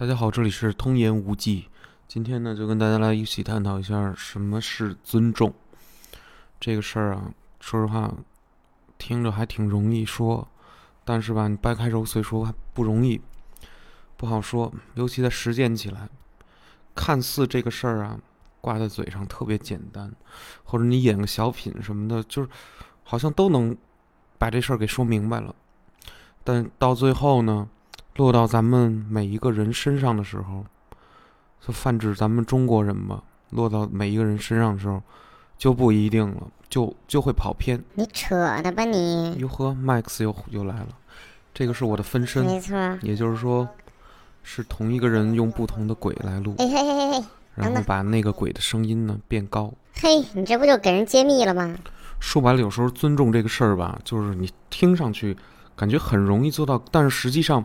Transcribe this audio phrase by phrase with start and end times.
[0.00, 1.66] 大家好，这里是通言无忌。
[2.06, 5.52] 今天呢，就跟大家来一起探讨一下什么是尊重
[6.60, 7.34] 这个事儿啊。
[7.58, 8.14] 说实话，
[8.96, 10.46] 听着还挺容易说，
[11.04, 13.20] 但是吧，你掰开揉碎说还不容易，
[14.16, 14.72] 不好说。
[14.94, 16.08] 尤其在实践起来，
[16.94, 18.20] 看似这个事儿啊
[18.60, 20.14] 挂在嘴上特别简单，
[20.62, 22.48] 或者你演个小品什么的，就是
[23.02, 23.76] 好像都能
[24.38, 25.52] 把这事儿给说明白了。
[26.44, 27.68] 但到最后呢，
[28.18, 30.64] 落到咱们每一个人身上的时候，
[31.64, 35.00] 就泛指咱们中国人吧，落到每一个人身上的时候，
[35.56, 37.80] 就不一定了，就就会跑偏。
[37.94, 39.36] 你扯的吧你？
[39.38, 40.88] 哟呵，Max 又又来了，
[41.54, 42.76] 这个是我的分身，没错。
[43.02, 43.68] 也就是说，
[44.42, 49.72] 是同一个人用不同的鬼来录，嘿嘿嘿嘿嘿，然后把那个鬼的声音呢变高。
[49.94, 51.72] 嘿，你这不就给人揭秘了吗？
[52.18, 55.36] 说白了，有时候尊重这个事儿吧，就是你听上去
[55.76, 57.64] 感觉很容易做到，但是实际上，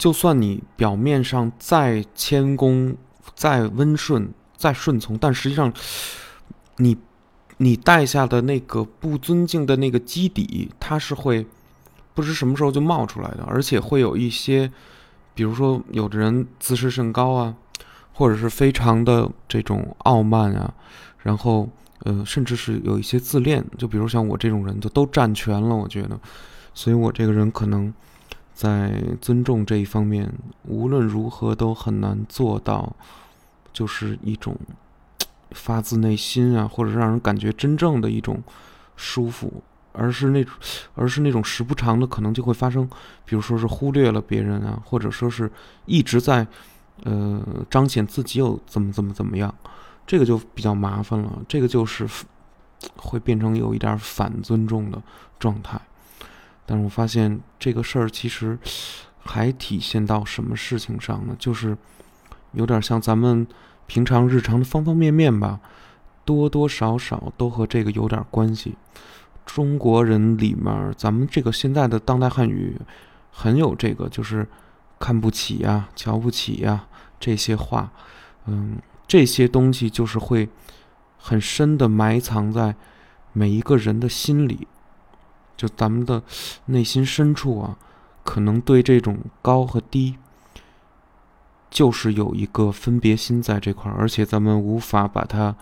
[0.00, 2.96] 就算你表面上再谦恭、
[3.34, 5.70] 再温顺、再顺从，但实际上，
[6.78, 6.96] 你
[7.58, 11.46] 你带下的那个不尊敬的那个基底，它是会
[12.14, 14.72] 不知什么时候就冒出来的，而且会有一些，
[15.34, 17.54] 比如说有的人自视甚高啊，
[18.14, 20.72] 或者是非常的这种傲慢啊，
[21.18, 21.68] 然后。
[22.04, 25.76] 呃，甚至是有一些自恋，就比如像我这种人，就都占全了。
[25.76, 26.18] 我觉得，
[26.72, 27.92] 所以我这个人可能
[28.60, 30.30] 在尊重这一方面，
[30.64, 32.94] 无论如何都很难做到，
[33.72, 34.54] 就是一种
[35.52, 38.42] 发自内心啊，或者让人感觉真正的一种
[38.96, 40.44] 舒服，而是那，
[40.94, 42.86] 而是那种时不常的，可能就会发生，
[43.24, 45.50] 比如说是忽略了别人啊，或者说是
[45.86, 46.46] 一直在
[47.04, 49.54] 呃彰显自己有怎么怎么怎么样。
[50.06, 52.06] 这个就比较麻烦了，这个就是
[52.96, 55.02] 会变成有一点反尊重的
[55.38, 55.80] 状态。
[56.70, 58.56] 但是我发现这个事儿其实
[59.18, 61.34] 还体现到什么事情上呢？
[61.36, 61.76] 就是
[62.52, 63.44] 有点像咱们
[63.88, 65.58] 平常日常的方方面面吧，
[66.24, 68.76] 多多少少都和这个有点关系。
[69.44, 72.80] 中国人里面，咱们这个现在的当代汉语
[73.32, 74.46] 很有这个，就是
[75.00, 76.86] 看不起呀、瞧不起呀
[77.18, 77.90] 这些话，
[78.46, 78.78] 嗯。
[79.08, 80.48] 这些东西就是会
[81.18, 82.76] 很深的埋藏在
[83.32, 84.68] 每一个人的心里，
[85.60, 86.22] 就咱们的
[86.64, 87.76] 内心深处啊，
[88.24, 90.14] 可能对这种高和低，
[91.70, 95.54] 就是有一个分别心在这块儿，而且咱们无法把它，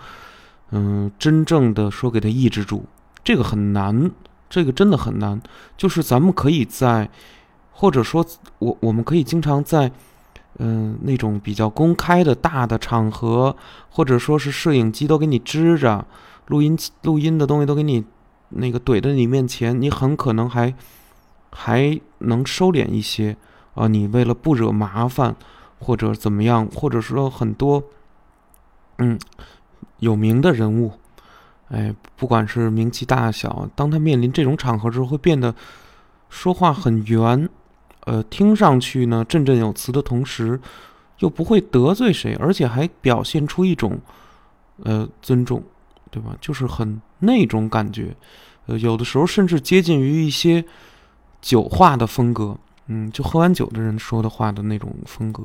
[0.71, 2.85] 嗯，真正的说给它抑制住，
[3.25, 4.13] 这个很难，
[4.49, 5.43] 这个真的很难。
[5.77, 7.11] 就是咱们可以在，
[7.73, 8.25] 或者说，
[8.61, 9.91] 我我们可以经常在。
[10.61, 13.55] 嗯，那种比较公开的大的场合，
[13.91, 16.05] 或者说是摄影机都给你支着，
[16.49, 18.05] 录音录音的东西都给你
[18.51, 20.75] 那个怼在你面前，你很可能还
[21.51, 23.37] 还能收敛一些
[23.75, 23.89] 啊。
[23.89, 25.37] 你为了不惹麻烦，
[25.79, 27.83] 或者怎么样，或者说很多
[28.99, 29.19] 嗯
[29.99, 30.93] 有名的人物，
[31.69, 35.55] 哎，不管是名气大小，当他面临这种场合之后，会变得
[36.29, 37.49] 说话很圆。
[38.07, 40.59] 呃，听上去呢振振有词的同时，
[41.19, 44.01] 又不会得罪谁，而且还表现出一种
[44.85, 45.63] 呃尊重，
[46.11, 46.35] 对吧？
[46.41, 48.17] 就是很那种感觉，
[48.67, 50.65] 呃，有的时候甚至接近于一些
[51.41, 52.57] 酒话的风格，
[52.87, 55.45] 嗯，就喝完酒的人说的话的那种风格，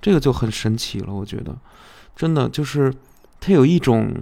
[0.00, 1.12] 这个就很神奇了。
[1.12, 1.56] 我觉得，
[2.14, 2.92] 真的就是
[3.40, 4.14] 他有一种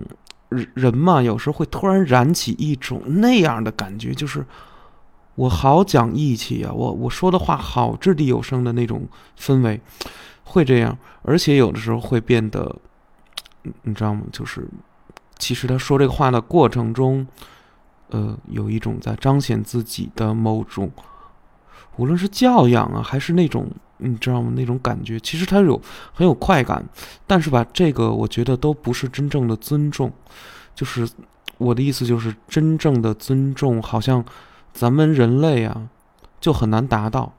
[0.48, 4.44] 人嘛，有时候会突然燃起一种那样的感觉，就是。
[5.34, 9.08] 我好讲义气呀，我我说的话好掷地有声的那种
[9.40, 9.80] 氛围，
[10.44, 12.76] 会这样，而且有的时候会变得，
[13.80, 14.20] 你知道吗？
[14.30, 14.68] 就是，
[15.42, 17.26] 其实他说这个话的过程中，
[18.10, 20.88] 呃，有一种在彰显自己的某种，
[21.96, 24.52] 无论是教养啊，还是那种你知道吗？
[24.54, 25.82] 那种感觉，其实他有
[26.12, 26.84] 很有快感，
[27.26, 30.12] 但是吧，这个我觉得都不是真正的尊重，
[30.76, 31.08] 就是
[31.58, 34.24] 我的意思就是真正的尊重，好像。
[34.74, 35.90] 咱们人类啊，
[36.40, 37.30] 就很难达到，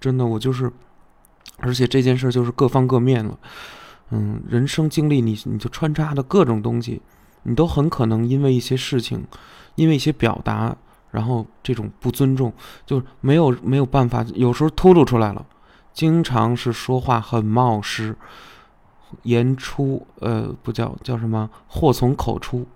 [0.00, 0.72] 真的，我就是，
[1.58, 3.38] 而且这件事就是各方各面了，
[4.10, 7.00] 嗯，人生经历你你就穿插的各种东西，
[7.44, 9.24] 你都很可能因为一些事情，
[9.74, 10.76] 因为一些表达，
[11.10, 12.52] 然后这种不尊重，
[12.84, 15.44] 就没有没有办法，有时候突露出来了，
[15.92, 18.16] 经常是说话很冒失，
[19.22, 22.66] 言出呃不叫叫什么，祸从口出，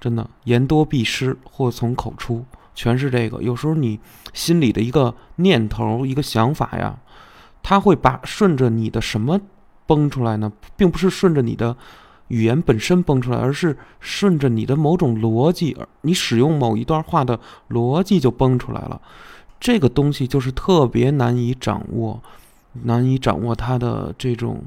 [0.00, 2.44] 真的言多必失，祸从口出。
[2.74, 4.00] 全是这个，有时候你
[4.32, 6.98] 心里的一个念头、一个想法呀，
[7.62, 9.38] 他会把顺着你的什么
[9.86, 10.50] 崩出来呢？
[10.74, 11.76] 并不是顺着你的
[12.32, 17.38] 语言本身崩出来，而是顺着你的某种逻辑，而你使用某一段话的
[17.68, 18.98] 逻辑就崩出来了。
[19.60, 22.22] 这个东西就是特别难以掌握，
[22.84, 24.64] 难以掌握它的这种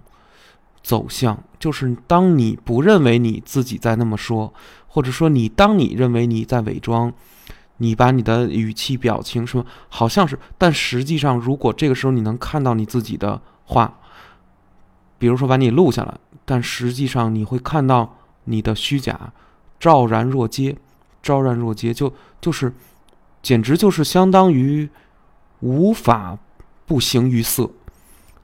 [0.84, 1.44] 走向。
[1.58, 4.54] 就是当你不认为你自己在那么说，
[4.88, 7.12] 或者说你当你认为你在伪装，
[7.78, 13.98] 你把你的语气、表情什么好像是，但实际上，如果这个时候你能看到你自己的话，
[15.18, 19.34] 比如说把你录下来，但实际上你会看到你的虚假，
[19.80, 20.78] 昭然若揭，
[21.22, 22.74] 昭然若揭，就就是，
[23.42, 24.90] 简直就是相当于
[25.62, 26.38] 无法
[26.86, 27.70] 不形于色。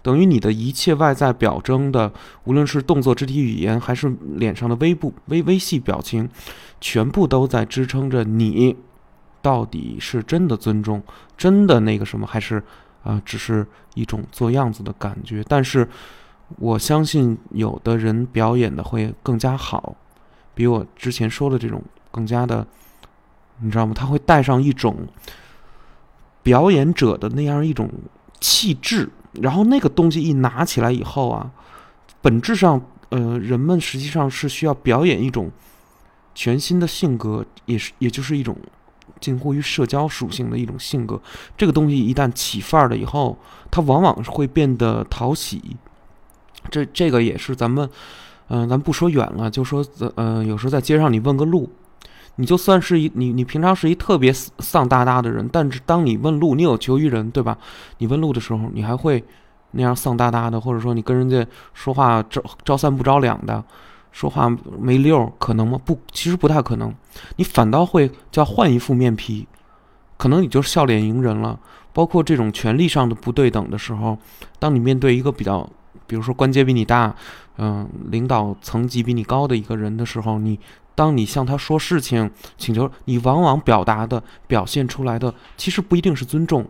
[0.03, 2.11] 等于你的一切外在表征的，
[2.45, 6.27] 无论是动作、肢体语言，还是脸上的微部微微细表情，
[6.79, 8.75] 全部都在支撑着你，
[9.43, 11.03] 到底是真的尊重，
[11.37, 12.63] 真的那个什么，还是
[13.03, 15.43] 啊，只是一种做样子的感觉？
[15.47, 15.87] 但是
[16.57, 19.95] 我相信，有的人表演的会更加好，
[20.53, 21.81] 比我之前说的这种
[22.11, 22.65] 更加的，
[23.59, 23.93] 你知道吗？
[23.95, 25.07] 他会带上一种
[26.43, 27.89] 表演者的那样一种
[28.39, 29.09] 气质。
[29.39, 31.49] 然后那个东西一拿起来以后啊，
[32.21, 35.49] 本质上，呃，人们实际上是需要表演一种
[36.35, 38.57] 全新的性格，也是也就是一种
[39.21, 41.21] 近乎于社交属性的一种性格。
[41.55, 43.37] 这个东西一旦起范儿了以后，
[43.71, 45.77] 它往往会变得讨喜。
[46.69, 47.89] 这这个也是咱们，
[48.49, 49.83] 嗯，咱不说远了，就说，
[50.15, 51.69] 呃，有时候在街上你问个路。
[52.37, 57.57] 你就算是一你你平常是一特别丧哒哒的人，但是当你问路，你有求于人，对吧？
[57.97, 59.21] 你问路的时候，你还会
[59.71, 63.61] 那样丧哒哒的，或者说你跟人家说话招招三不招两的，
[64.13, 64.49] 说话
[64.79, 65.79] 没溜，可能吗？
[65.83, 66.91] 不，其实不太可能。
[67.35, 69.45] 你反倒会叫换一副面皮，
[70.17, 71.59] 可能你就笑脸迎人了。
[71.91, 74.17] 包括这种权力上的不对等的时候，
[74.57, 75.69] 当你面对一个比较，
[76.11, 77.15] 比如说官阶比你大，
[77.57, 80.59] 嗯，领导层级比你高的一个人的时候，你。
[80.93, 86.67] 当你向他说事情、请求，你往往表达的、表现出来的，其实不一定是尊重，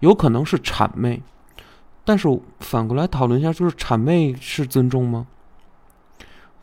[0.00, 1.22] 有可能是谄媚。
[2.02, 2.26] 但是
[2.60, 5.26] 反过来讨论一下，就是谄媚是尊重吗？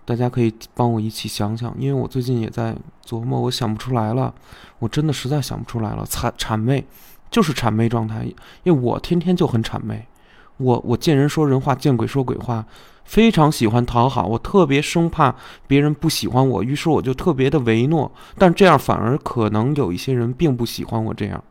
[0.06, 2.76] 大家可以帮我一起想想，因为我最近也在
[3.06, 4.34] 琢磨，我想不出来了，
[4.80, 6.04] 我真的实在想不出来了。
[6.04, 6.84] 谄谄媚
[7.30, 8.26] 就是谄媚状态，
[8.64, 10.08] 因为我天天就很谄媚，
[10.58, 12.66] 我我见人说人话，见鬼说鬼话。
[13.04, 15.34] 非常喜欢讨好，我特别生怕
[15.66, 18.12] 别人不喜欢我，于是我就特别的唯诺。
[18.38, 21.42] 但这样反而可能有一些人并不喜欢我这样，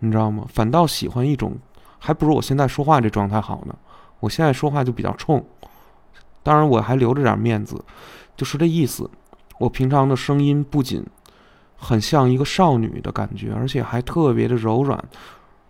[0.00, 0.44] 你知道吗？
[0.52, 1.56] 反倒喜欢一种，
[1.98, 3.74] 还不如我现在说话这状态好呢。
[4.20, 5.42] 我现在说话就比较冲，
[6.42, 7.82] 当然我还留着点面子，
[8.36, 9.10] 就是这意思。
[9.58, 11.02] 我平常的声音不仅
[11.76, 15.02] 很像一个少女的感觉，而且还特别的柔软，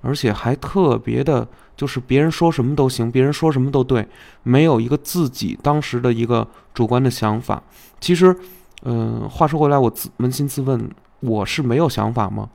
[0.03, 1.49] 而且还特别的。
[1.75, 4.07] 就是别人说什么都行，别人说什么都对，
[4.43, 7.61] 没有一个自己当时的一个主观的想法。
[7.99, 8.37] 其实，
[8.83, 10.91] 嗯，话说回来，我自扪心自问，
[11.21, 12.51] 我是没有想法吗？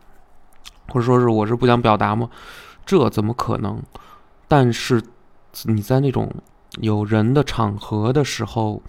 [0.90, 2.30] 或者说是我是不想表达吗？
[2.86, 3.82] 这怎么可能？
[4.48, 5.02] 但是
[5.64, 6.32] 你在那种
[6.80, 8.82] 有人的场合的时候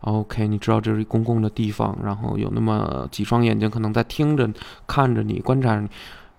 [0.00, 4.50] ，OK，你知道这是公共的地方，然后有那么几双眼睛可能在听着、
[4.86, 5.88] 看着你、观察你，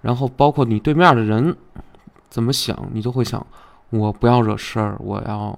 [0.07, 1.55] 然后包括你对面的人。
[2.29, 3.43] 怎么想，你就会想，
[3.89, 5.57] 我不要惹事儿，我要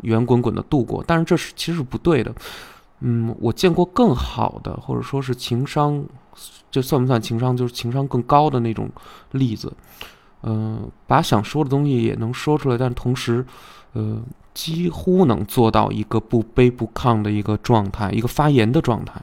[0.00, 1.04] 圆滚滚的度过。
[1.06, 2.34] 但是这是其实是不对的。
[3.00, 6.02] 嗯，我见过更好的，或者说是情商，
[6.70, 7.54] 这算不算情商？
[7.54, 8.88] 就是情商更高的那种
[9.32, 9.70] 例子。
[10.42, 13.44] 嗯，把想说的东西也能说出来，但同时，
[13.92, 14.18] 呃，
[14.54, 19.20] 几乎能做到一个不卑不亢的一个状态，一个发言的状态。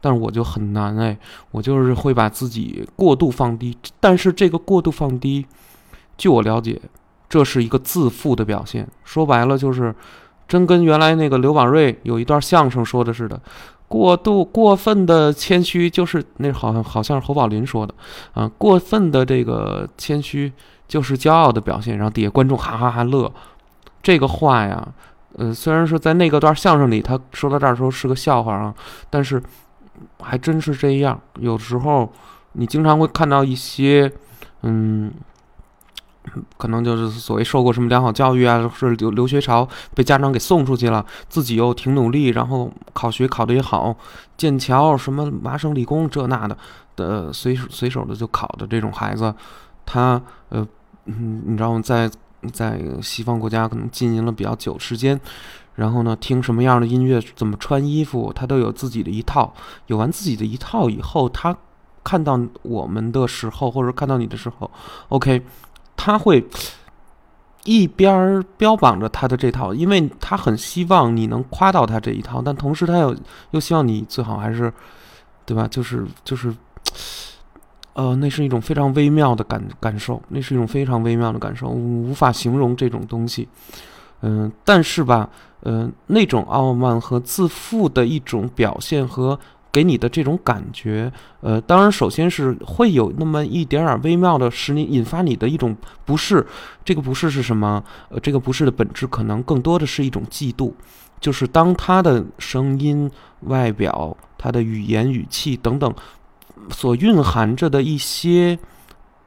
[0.00, 1.16] 但是我就很难哎，
[1.50, 3.76] 我就是会把自己过度放低。
[4.00, 5.46] 但是这个过度放低。
[6.18, 6.80] 据我了解，
[7.28, 8.88] 这是一个自负的表现。
[9.04, 9.94] 说白了，就是
[10.48, 13.38] 真跟原来那个刘宝瑞有一段相声说的似的，
[13.86, 17.92] 过度过分的谦虚，就是那好像好像是侯宝林说的
[18.32, 20.50] 啊，过分的这个谦虚
[20.88, 21.98] 就是骄傲的表现。
[21.98, 23.30] 然后底下观众哈哈哈乐。
[24.02, 24.88] 这个话呀，
[25.36, 28.74] 呃，虽然是在那个段相声里他说到这儿时候是个笑话啊，
[29.10, 29.42] 但是
[30.20, 31.20] 还真是这样。
[31.38, 32.12] 有时候
[32.52, 34.12] 你经常会看到一些，
[34.62, 35.12] 嗯。
[36.58, 43.96] 可能就是所谓受过什么良好教育啊，是留留学潮被家长给送出去了，自己又挺努力，然后考学考得也好，
[44.36, 46.58] 剑桥什么麻省理工这那的
[46.96, 49.32] 的随随手的就考的这种孩子，
[49.86, 50.66] 他呃
[51.04, 51.80] 嗯，你知道吗？
[51.80, 52.10] 在
[52.52, 55.18] 在西方国家可能经营了比较久时间，
[55.76, 59.54] 然后呢，听什么样的音乐，怎么穿衣服，他都有自己的一套。
[59.86, 61.56] 有完自己的一套以后，他
[62.02, 64.70] 看到我们的时候，或者看到你的时候
[65.10, 65.42] ，OK。
[65.98, 66.46] 他会
[67.64, 73.16] 一边标榜着他的这套，因为他很希望你能夸到他这一套，但同时他又
[73.52, 74.72] 又希望你最好还是，
[75.46, 75.66] 对吧？
[75.66, 76.54] 就是就是
[77.94, 83.48] 呃，那是一种非常微妙的感感受，那是一种非常微妙的感受，无法形容这种东西。
[84.22, 85.28] 嗯，但是吧，
[85.60, 89.38] 呃，那种傲慢和自负的一种表现和
[89.70, 96.46] 给你的这种感觉，呃，当然首先是会有那么一点点微妙的，使你引发你的一种不适。
[96.84, 97.84] 这个不适是什么？
[98.08, 100.72] 呃，这个不适的本质可能更多的是一种嫉妒，
[101.20, 105.94] 就是当他的声音、外表、他的语言、语气等等。
[106.70, 108.58] 所蕴含着的一些，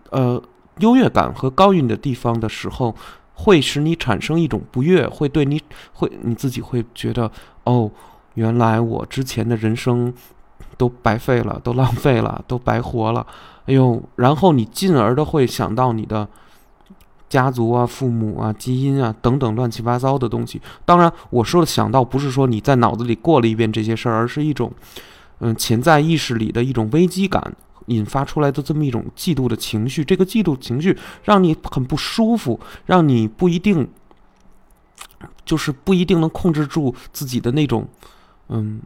[0.10, 0.42] 呃，
[0.80, 2.94] 优越感和高于你的地方的时候，
[3.40, 5.62] 会使你产生一种不悦，会对你
[5.94, 7.32] 会你自己会觉得，
[7.64, 7.90] 哦，
[8.34, 10.14] 原来我之前的人生
[10.78, 13.26] 都白费了，都浪费了，都白活了，
[13.66, 16.28] 哎呦，然后你进而的会想到你的
[17.30, 20.62] 家族啊、父母啊、基因啊等等乱七八糟的东西。
[20.86, 24.72] 当然，我说的想到不是说你在脑子里过了一遍这些事儿，而是一种。
[25.42, 27.42] 嗯，潜在意识里的一种危机感
[27.90, 33.88] 引发出来的这么一种嫉妒的情绪，这个嫉妒情绪让你很不舒服，让你不一定，
[35.44, 37.88] 就是不一定能控制住自己的那种，
[38.48, 38.82] 嗯，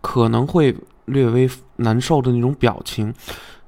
[0.00, 3.12] 可能会略微难受的那种表情。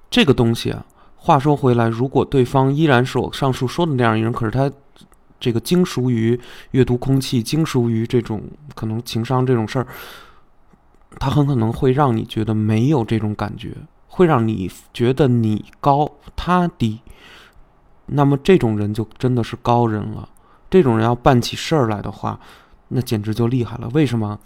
[0.09, 0.85] 这个东西啊，
[1.17, 4.71] 话说回来，如果对方依然是我上述说的那样一人，可是他
[5.39, 6.39] 这个精熟于
[6.73, 8.43] 阅读空气，精熟于这种
[8.75, 9.87] 可能情商这种事儿。
[11.19, 13.75] 他很可能会让你觉得没有这种感觉，
[14.11, 17.01] 会让你觉得你高他低。
[18.13, 20.29] 那么这种人就真的是高人了。
[20.69, 22.39] 这种人要办起事儿来的话，
[22.89, 23.89] 那简直就厉害了。
[23.95, 24.39] 为什么？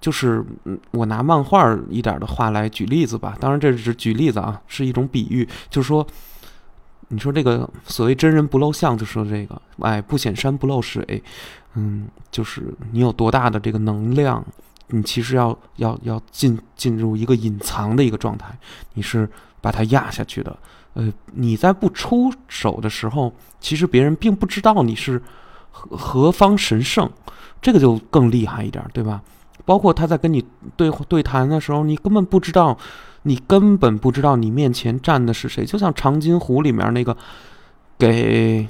[0.00, 0.44] 就是
[0.92, 3.36] 我拿漫画一点的话来举例子吧。
[3.40, 5.46] 当然这只是举例子啊，是一种比喻。
[5.68, 6.06] 就是说，
[7.08, 11.20] 你说这个所谓真人不露相，就说这个，哎，不显山不露水。
[11.74, 14.44] 嗯，就是你有多大的这个能量。
[14.88, 18.56] 你其实要要要进进入一个隐藏的一个状态，
[18.94, 19.28] 你是
[19.60, 20.56] 把它压下去的。
[20.94, 25.22] 呃，你在不出手的时候，其实别人并不知道你是
[25.70, 27.08] 何何方神圣，
[27.62, 29.22] 这个就更厉害一点，对吧？
[29.64, 30.44] 包括他在跟你
[30.76, 32.76] 对对谈的时候，你根本不知道，
[33.22, 35.64] 你根本不知道你面前站的是谁。
[35.64, 37.16] 就像《长津湖》里面那个
[37.98, 38.66] 给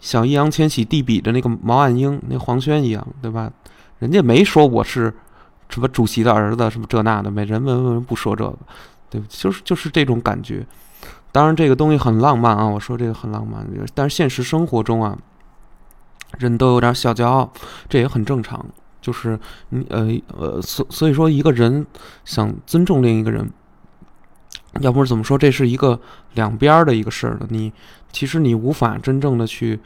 [0.00, 3.50] 小易烊千玺递笔的那个毛岸英，那黄轩一样，对吧？
[4.00, 5.14] 人家没说我是。
[5.72, 8.56] 什么主席的儿子，什么这那的，没人们为什么不说这个，
[9.10, 9.26] 对不？
[9.28, 10.64] 就是就是这种感觉。
[11.32, 13.66] 当然，这个东西很浪漫啊，我说这个很浪漫。
[13.94, 15.16] 但是现实生活中啊，
[16.38, 17.50] 人都有点小骄傲，
[17.88, 18.64] 这也很正常。
[19.00, 20.06] 就是你呃
[20.38, 21.86] 呃，所所以说，一个人
[22.24, 23.50] 想尊重另一个人，
[24.80, 25.98] 要不是怎么说，这是一个
[26.34, 27.46] 两边的一个事儿了。
[27.48, 27.72] 你
[28.12, 29.80] 其实你无法真正的去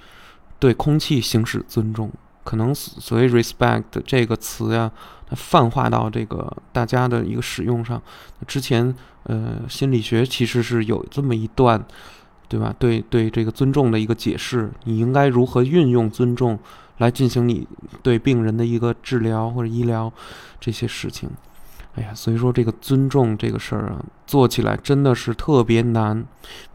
[0.58, 2.10] 对空气行使尊重。
[2.46, 4.88] 可能所谓 respect 这个词呀，
[5.28, 8.00] 它泛化到这个大家的一个使用上。
[8.46, 11.84] 之前，呃，心理学其实是有这么一段，
[12.48, 12.72] 对吧？
[12.78, 16.56] 对对，这个尊重的一个解释，你应该如何运用尊重
[16.98, 17.66] 来进行你
[18.00, 20.12] 对病人的一个治疗或者医疗
[20.60, 21.28] 这些事情。
[21.96, 26.24] 哎呀，所以说这个尊重这个事儿啊，做起来真的是特别难。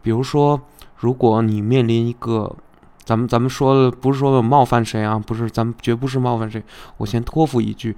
[0.02, 0.60] 比如说，
[0.98, 2.54] 如果你面临一个。
[3.04, 6.62] 咱们咱们说的不是说冒犯谁啊，不是，咱们绝不是冒犯谁。
[6.98, 7.96] 我先托付一句，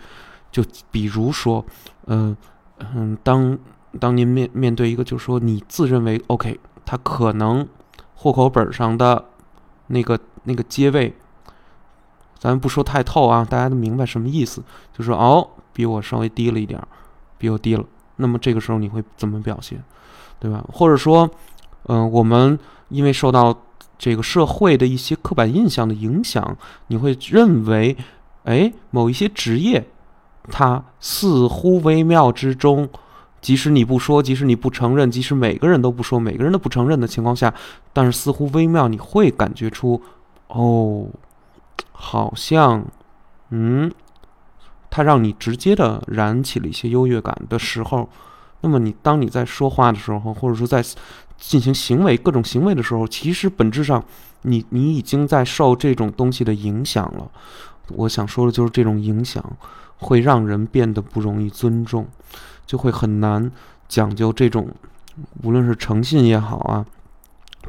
[0.51, 1.63] 就比如说，
[2.07, 2.35] 嗯
[2.79, 3.59] 嗯，当
[4.01, 7.69] 当您面面对一个，就是说你自认为 OK，他可能
[8.15, 9.27] 户口本上的
[9.89, 11.15] 那个那个阶位，
[12.39, 14.65] 咱不说太透啊，大家都明白什么意思，
[14.97, 16.81] 就说哦，比我稍微低了一点，
[17.37, 17.85] 比我低了，
[18.17, 19.85] 那么这个时候你会怎么表现，
[20.41, 20.65] 对吧？
[20.73, 21.31] 或者说，
[21.89, 22.59] 嗯，我们
[22.89, 23.55] 因为受到。
[24.05, 26.59] 这个社会的一些刻板印象的影响，
[26.89, 27.97] 你会认为，
[28.43, 29.83] 哎，某一些职业，
[30.51, 32.87] 它似乎微妙之中，
[33.41, 37.55] 即使你不说，即使你不承认，即使每个人都不说，每个人都不承认的情况下，
[37.95, 40.03] 但是似乎微妙，你会感觉出，
[40.49, 41.07] 哦，
[41.93, 42.85] 好像，
[43.49, 43.91] 嗯，
[44.91, 48.07] 它让你直接的燃起了一些优越感的时候，
[48.61, 50.85] 那么你当你在说话的时候，或者说在。
[51.37, 54.03] 进行行为各种行为的时候，其实本质上，
[54.43, 57.31] 你你已经在受这种东西的影响了。
[57.89, 59.45] 我想说的就是这种影响
[59.99, 62.07] 会让人变得不容易尊重，
[62.65, 63.51] 就会很难
[63.89, 64.69] 讲究这种，
[65.43, 66.87] 无论是诚信也好啊，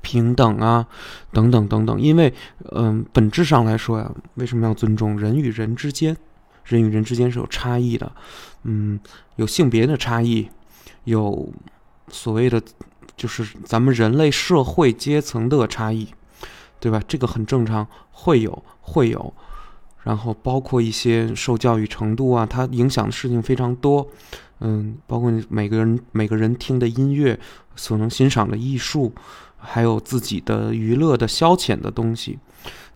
[0.01, 0.87] 平等啊，
[1.33, 1.99] 等等等等。
[1.99, 2.33] 因为，
[2.71, 6.15] 嗯，本质上来说呀，为什么要尊重人与人之间？
[6.63, 8.11] 人与人之间是有差异的，
[8.63, 8.99] 嗯，
[9.35, 10.49] 有性别的差异，
[11.03, 11.51] 有
[12.07, 12.61] 所谓的。
[13.15, 16.07] 就是咱们人类社会阶层的差异，
[16.79, 17.01] 对吧？
[17.07, 19.33] 这个很正常，会有会有，
[20.03, 24.07] 然后包括一些受教育程度啊，它影响的事情非常多。
[24.59, 27.37] 嗯，包括每个人每个人听的音乐，
[27.75, 29.13] 所能欣赏的艺术，
[29.57, 32.39] 还有自己的娱乐的消遣的东西。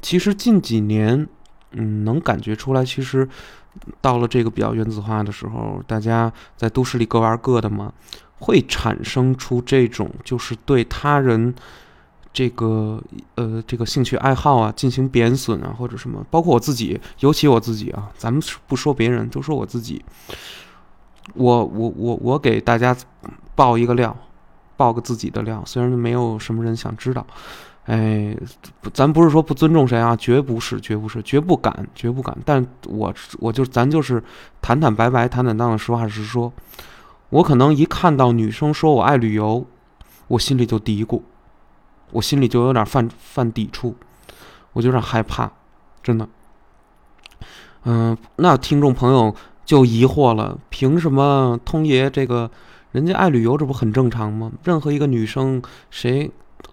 [0.01, 1.27] 其实近几年，
[1.71, 3.27] 嗯，能感觉出来，其实
[4.01, 7.93] 到了这个比较原子化的时候，大家在都市里各玩各的嘛，
[8.39, 11.53] 会产生出这种就是对他人
[12.33, 13.01] 这个
[13.35, 20.03] 呃这个兴趣爱好啊进行贬损啊或者什么，包括我自己，尤其我自己啊，咱们不说别人，就说我自己，
[21.35, 22.95] 我我我我给大家
[23.55, 24.15] 爆一个料，
[24.75, 27.25] 爆个自己的料，虽然没有什么人想知道。
[27.89, 28.38] 哎，
[28.93, 32.38] 咱不是说不尊重谁啊，绝不是，绝不是，绝不敢，绝不敢。
[32.46, 34.24] 但我我就咱就是
[34.62, 36.53] 坦坦白白、坦坦荡荡、实话实说。
[37.31, 39.65] 我可能一看到女生说我爱旅游，
[40.27, 41.24] 我心里就嘀咕，
[42.12, 43.96] 我心里就有点犯犯抵触，
[44.74, 45.51] 我就有点害怕，
[46.03, 46.29] 真的。
[47.86, 49.34] 嗯，那听众朋友
[49.65, 52.51] 就疑惑了，凭什么通爷这个
[52.91, 54.51] 人家爱旅游，这不很正常吗？
[54.63, 56.29] 任何一个女生谁？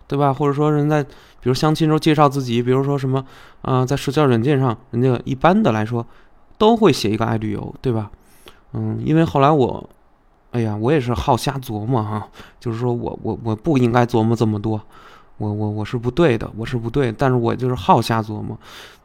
[0.09, 0.33] 对吧？
[0.33, 3.25] 或者说人在比如相亲时候介绍自己，比如说什么
[3.63, 6.07] 啊，在社交软件上，人家一般的来说
[6.59, 8.11] 都会写一个爱旅游，对吧？
[8.73, 9.91] 嗯，因为后来我，
[10.53, 12.29] 哎呀，我也是好瞎琢磨哈，
[12.61, 14.81] 就是说我我我不应该琢磨这么多，
[15.39, 18.57] 我我我是不对的，我是不对，但是我就是好瞎琢磨，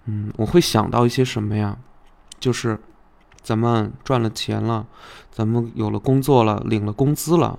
[0.05, 1.77] 嗯，我会想到一些什么呀？
[2.39, 2.79] 就是
[3.41, 4.85] 咱们赚了钱了，
[5.31, 7.57] 咱们有了工作了，领了工资了，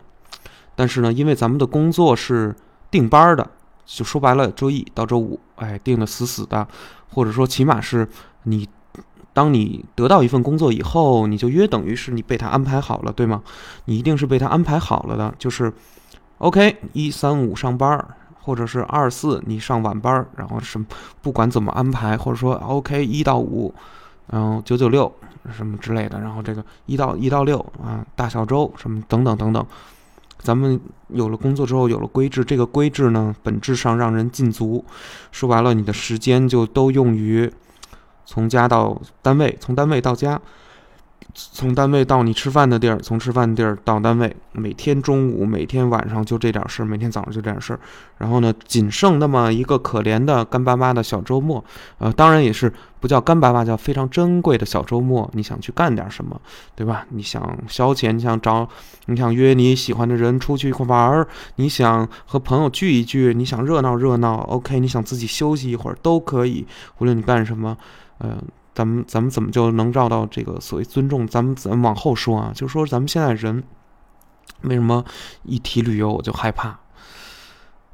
[0.76, 2.54] 但是呢，因为咱们的工作是。
[2.92, 3.50] 定班的，
[3.84, 6.68] 就说白了，周一到周五，哎，定的死死的，
[7.10, 8.06] 或者说起码是
[8.44, 8.68] 你，
[9.32, 13.42] 当你得到一份工作以后，你就约等于是你被他安排好了，对吗？
[13.86, 15.72] 你一定是被他安排好了的，就是
[16.38, 18.06] ，OK，一三五上班，
[18.42, 20.86] 或者是二四你上晚班，然后什么
[21.22, 23.74] 不管怎么安排，或者说 OK 一到五，
[24.26, 25.10] 然后九九六
[25.50, 29.66] 什么之类的，然后这个一到一到六啊，大小周什么等等等等。
[30.42, 34.84] 咱们有了工作之后，有了规制，这个规制呢，本质上让人禁足。
[35.30, 37.50] 说白了，你的时间就都用于
[38.26, 40.40] 从家到单位，从单位到家。
[41.34, 47.80] 从单位到你吃饭的地儿，从吃饭的地儿到单位，每天中午、每天晚上就这点事儿，每天早上就这点事儿。
[48.18, 51.64] 然后呢，仅剩那么一个可怜的干巴巴的小周末，
[51.98, 55.28] 呃，当然也是不叫干巴巴，叫非常珍贵的小周末。
[55.34, 56.40] 你想去干点什么，
[56.74, 57.06] 对吧？
[57.10, 58.68] 你想消遣，你想找，
[59.06, 66.66] 你想约你喜欢的人出去一块玩儿，你想和朋友聚一聚，你想热闹热闹，OK，你想自己休息一会儿都可以。
[66.98, 67.76] 无论你干什么，
[68.18, 68.38] 呃。
[68.74, 71.26] 咱们咱们怎么就能绕到这个所谓尊重？
[71.26, 73.62] 咱们咱往后说啊，就是说咱们现在人
[74.62, 75.04] 为什么
[75.42, 76.78] 一提旅游我就害怕？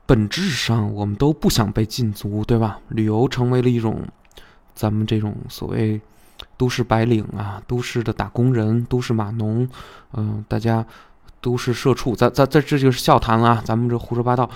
[0.06, 2.78] 本质上我们都不想被禁足，对吧？
[2.88, 4.06] 旅游成为了一种
[4.74, 6.00] 咱们这种所谓
[6.56, 9.68] 都市白领啊，都市的打工人，都市码农，
[10.12, 10.86] 嗯，大家
[11.40, 14.48] 都市社畜，咱咱这这就是笑谈啊，咱们这胡说八道，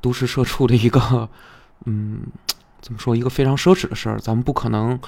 [0.00, 1.28] 都市社畜的一个
[1.84, 2.22] 嗯，
[2.80, 4.98] 怎么说一个非常奢侈的事儿，咱们不可能。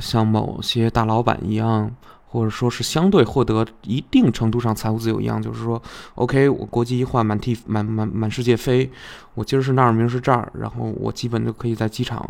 [0.00, 1.90] 像某些大老板一样，
[2.26, 5.80] 或者说是相对获得一定程度上财务自由一样，就是说
[6.16, 8.90] ，OK，我国籍一换，满地满满满世界飞，
[9.34, 12.28] 我今儿是那儿，明儿是这儿，然后我基本就可以在机场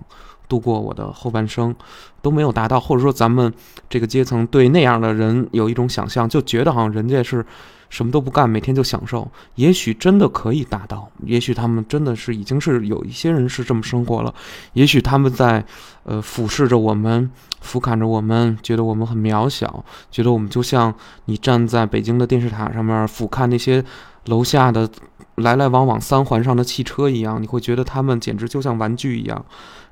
[0.49, 1.75] 度过我的后半生，
[2.21, 3.53] 都没有达到，或者说咱们
[3.89, 7.45] 这个阶层对那样的人有一种想象，就觉得好像人家是。
[7.95, 14.35] 什么都不干，每天就享受，也许真的可以达到，也许他们真的是已经是有一些人是这么生活了，
[14.73, 15.65] 也许他们在，
[16.03, 17.31] 呃，俯视着我们，
[17.61, 20.93] 俯瞰着我们，觉得我们很渺小，觉得我们就像
[21.27, 23.85] 你站在北京的电视塔上面俯瞰那些
[24.25, 24.91] 楼下的
[25.37, 29.37] 来来往往三环上的汽车一样，你会觉得他们简直就像玩具一样，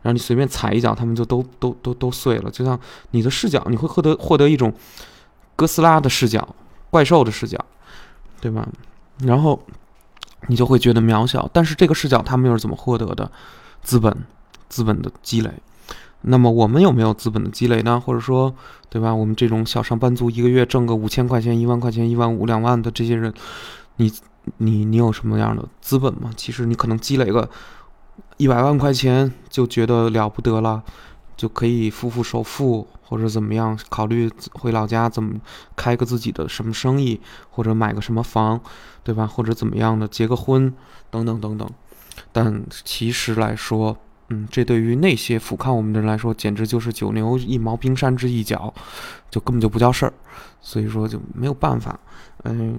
[0.02, 2.76] 然后你随便踩一脚，他们就都都都都碎了，就像
[3.12, 4.74] 你的视角，你会获得获得一种
[5.54, 6.56] 哥斯拉的视角，
[6.90, 7.64] 怪兽的视角。
[8.42, 8.68] 对吧？
[9.20, 9.62] 然后
[10.48, 13.30] 你就会觉得渺小，但是这个视角他们又是怎么获得的？
[13.82, 14.12] 资本，
[14.68, 15.50] 资本的积累。
[16.22, 18.00] 那么我们有没有资本的积累呢？
[18.00, 18.52] 或者说，
[18.90, 19.14] 对吧？
[19.14, 23.32] 我们这种小上班族，一个月挣个五千块钱、一万块钱、一万五、两万的这些人，
[23.96, 24.12] 你
[24.56, 26.30] 你你有什么样的资本吗？
[26.36, 27.48] 其实你可能积累个
[28.38, 30.82] 一百万块钱就觉得了不得了。
[31.34, 35.38] 就可以付付首付，或者怎么样，考虑回老家怎么
[35.76, 37.20] 开个自己的什么生意，
[37.50, 38.58] 或者买个什么房，
[39.04, 39.26] 对吧？
[39.26, 40.72] 或者怎么样的结个婚，
[41.10, 41.68] 等等等等。
[42.32, 43.94] 但其实来说，
[44.30, 48.72] 嗯，这对于那些俯瞰我们的人来说，简直就是九牛一毛、冰山之一角，
[49.30, 50.14] 就根本就不叫事儿。
[50.62, 52.00] 所以说就没有办法。
[52.44, 52.78] 嗯，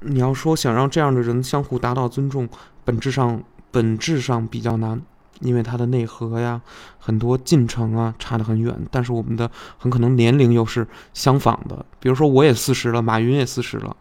[0.00, 2.48] 你要说想让这样的人相互达到尊重，
[2.84, 5.00] 本质上本质上比较难。
[5.40, 6.60] 因为它的内核呀，
[6.98, 11.84] 很多进程啊差得很远，但是我们的很可能年龄又是相仿的。
[12.00, 13.96] 比如说，我也四十了，马云也四十了，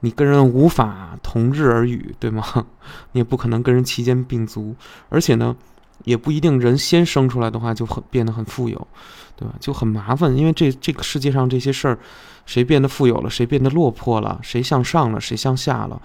[0.00, 2.44] 你跟人无法同日而语，对吗？
[3.12, 4.74] 你也不可能跟人齐肩并足，
[5.08, 5.56] 而且呢，
[6.04, 8.86] 也不一定人先生出来的话就很变得很富有，
[9.34, 9.54] 对吧？
[9.58, 11.98] 就很麻烦，因为这这个世界上这些事儿，
[12.44, 16.00] 谁变得富有了，谁变得落魄了，谁向上了，谁向下了，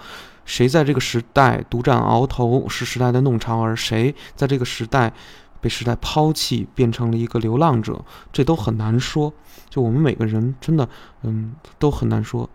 [0.45, 5.13] 谁在这个时代独占鳌头是时代的弄潮儿，谁在这个时代
[5.59, 9.31] 被时代抛弃变成了一个流浪者，这都很难说。
[9.69, 10.89] 就我们每个人真的，
[11.21, 12.49] 嗯，都很难说。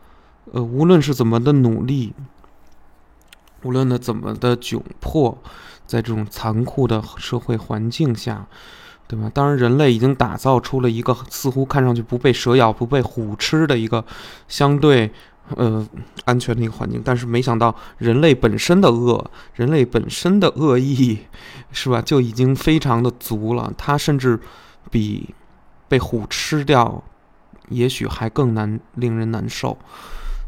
[0.52, 2.12] 呃，无论是怎么的努力，
[3.62, 5.38] 无论呢怎么的窘迫，
[5.86, 8.46] 在这种残酷的社会环境下，
[9.08, 9.30] 对吧？
[9.32, 14.04] 当然，人类已经打造出了一个似乎看上去不被蛇咬、不被虎吃的一个
[14.46, 15.12] 相对
[15.54, 15.86] 呃
[16.24, 21.18] 安全的一个环境，但是没想到人类本身的恶，人类本身的恶意，
[21.72, 22.02] 是吧？
[22.02, 23.72] 就已经非常的足了。
[23.78, 24.40] 它甚至
[24.90, 25.34] 比
[25.88, 27.02] 被虎吃掉，
[27.68, 29.78] 也许还更难令人难受。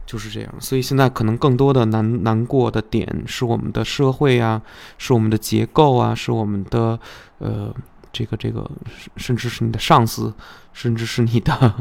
[0.07, 4.63] 就是这样，所以现在可能更多的难难过的点是我们的社会啊，
[4.97, 6.99] 是我们的结构啊，是我们的
[7.41, 7.71] 呃
[8.11, 8.67] 这个这个，
[9.19, 10.33] 甚至是你的上司，
[10.73, 11.75] 甚至是你的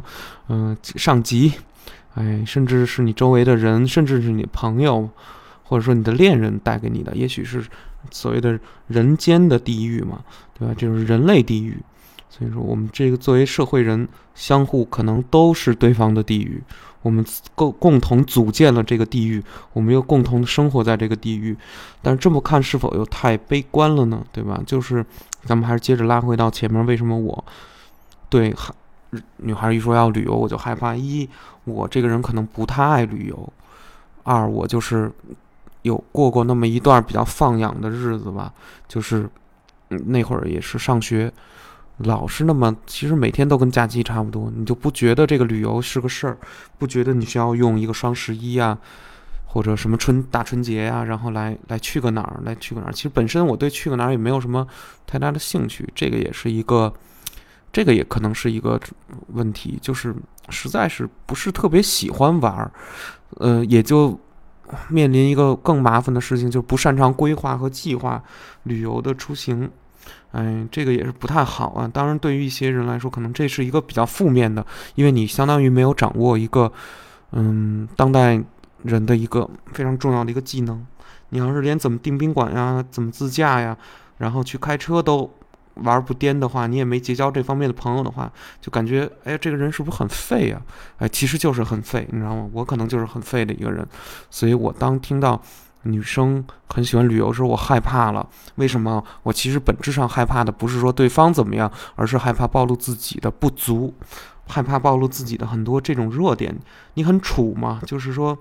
[0.49, 1.53] 嗯上级，
[2.17, 5.07] 哎，甚至是你周围的人，甚至是你朋友，
[5.63, 7.63] 或者说你的恋人带给你的，也许是
[8.09, 10.21] 所谓的人间的地狱嘛，
[10.57, 10.73] 对吧？
[10.75, 11.77] 就是人类地狱。
[12.29, 16.61] 所以说，我们这个作为社会人，相互可能都是对方的地狱。
[17.01, 17.23] 我们
[17.55, 19.41] 共共同组建了这个地狱，
[19.73, 21.55] 我们又共同生活在这个地狱，
[22.01, 24.23] 但是这么看是否又太悲观了呢？
[24.31, 24.61] 对吧？
[24.65, 25.05] 就是
[25.43, 27.43] 咱们还是接着拉回到前面，为什么我
[28.29, 28.53] 对
[29.37, 30.93] 女孩一说要旅游我就害怕？
[30.95, 31.27] 一，
[31.67, 33.35] 我这个人可能不太爱旅游；
[34.23, 35.11] 二，我就是
[35.83, 38.51] 有过过那么一段比较放养的日子吧，
[38.87, 39.29] 就是
[39.89, 41.31] 那会儿也是上学。
[41.99, 46.37] 老是那么，其实每天都跟假期差不多，你就不觉得这个旅游是个事儿，
[46.77, 48.77] 不觉得你需要用一个双十一啊，
[49.47, 52.93] 或者什么春大春节呀，然后来来去个哪儿，来去个哪儿。
[52.93, 54.67] 其实本身我对去个哪儿也没有什么
[55.07, 56.93] 太大的兴趣，这个也是一个，
[57.71, 58.79] 这个也可能是一个
[59.33, 60.15] 问题，就是
[60.49, 62.71] 实在是不是特别喜欢玩儿，
[63.37, 64.19] 呃，也就
[64.89, 68.21] 面临一个更麻烦的事情，就不擅长规划和计划
[68.63, 69.69] 旅游的出行。
[70.31, 71.87] 哎，这个也是不太好啊。
[71.87, 76.71] 当然，对于一些人来说，可能这是一个比较负面的，因为你相当于没有掌握一个，
[77.31, 78.41] 嗯，当代
[78.83, 80.85] 人的一个非常重要的一个技能。
[81.29, 83.75] 你要是连怎么订宾馆呀、怎么自驾呀，
[84.17, 85.29] 然后去开车都
[85.83, 90.61] 玩不颠的话，你也没结交这方面的朋友的话，就感觉，哎，这个人是不是很废啊？
[90.97, 92.49] 哎，其实就是很废，你知道吗？
[92.53, 93.87] 我可能就是很废的一个人，
[94.29, 95.41] 所以我当听到。
[95.83, 98.27] 女生很喜欢旅游时候，我害怕了。
[98.55, 99.01] 为什么？
[99.23, 103.93] 我其实本质上害怕的不是说对方怎么样，而是害怕暴露自己的不足，
[104.47, 106.53] 害怕暴露自己的很多这种弱点。
[106.95, 108.37] 你很处嘛，就是说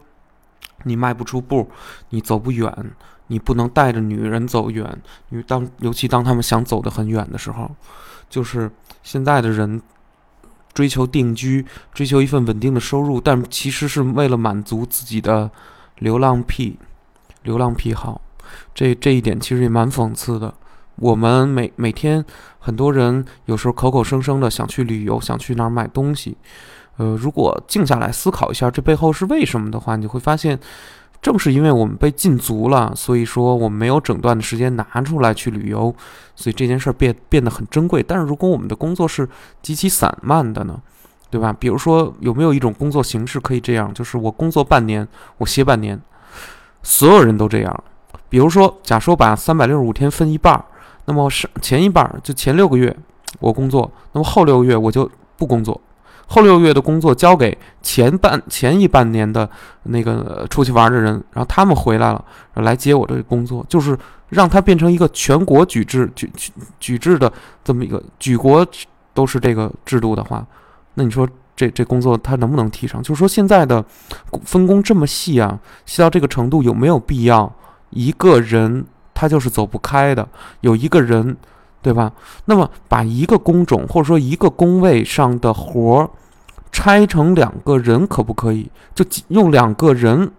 [0.84, 1.70] 你迈不出步，
[2.08, 2.90] 你走不远，
[3.28, 4.98] 你不能带着女人走远。
[5.30, 7.70] 你当尤其当他们想走得很远的时候，
[8.28, 8.70] 就是
[9.02, 9.80] 现在的人
[10.74, 15.50] 追求定居，追求一份稳定的收入，但其实是为了满足自己的
[15.98, 16.78] 流浪癖。
[17.42, 18.20] 流浪癖好，
[18.74, 20.52] 这这一点其实也蛮讽刺的。
[20.96, 22.24] 我们每每天
[22.58, 26.36] 很多人有时候口口声声的想去旅游，想去哪儿买东西。
[26.96, 30.58] 呃，如果静下来思考一下这背后是为什么的话，你会发现，
[31.26, 35.92] 正是因为我们被禁足了，所以说我们没有整段的时间拿出来去旅游，
[36.36, 38.00] 所以这件事儿变变得很珍贵。
[38.00, 39.28] 但是如果我们的工作是
[39.60, 40.80] 极其散漫的呢，
[41.28, 41.52] 对吧？
[41.52, 45.08] 比如说有没有一种工作形式可以这样，就是我工作半年，
[45.38, 46.00] 我歇半年。
[46.84, 47.84] 所有人都这样，
[48.28, 50.64] 比如说，假说把三百六十五天分一半儿，
[51.06, 52.96] 那么是前一半儿就前六个月
[53.40, 55.80] 我工作，那么后六个月我就不工作，
[56.26, 59.48] 后六个月的工作交给前半前一半年的
[59.84, 67.32] 那个出去玩的人，然后他们回来了来接我这个工作，就是让它变成一个全国举制举举举制的
[67.64, 68.66] 这么一个举国
[69.14, 70.46] 都是这个制度的话，
[70.94, 71.28] 那你说？
[71.58, 73.02] 这这工作他能不能提上？
[73.02, 73.82] 就是说现在的
[74.44, 77.50] 分工这么细啊，细到这个程度，有没有必要
[77.88, 78.84] 一个人
[79.14, 80.28] 他就是走不开的？
[80.60, 81.34] 有一个人，
[81.82, 82.12] 对吧？
[82.44, 86.10] 那么把一个工种或者说一个工位上的活儿
[86.72, 88.70] 拆成两个人，可不可以？
[88.94, 90.30] 就用两个人，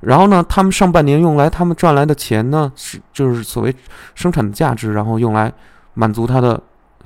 [0.00, 3.74] 然后呢，他们上半年用来他们赚来的钱呢，是就是所谓
[4.14, 5.52] 生产的价值，然后用来
[5.94, 6.60] 满足他的。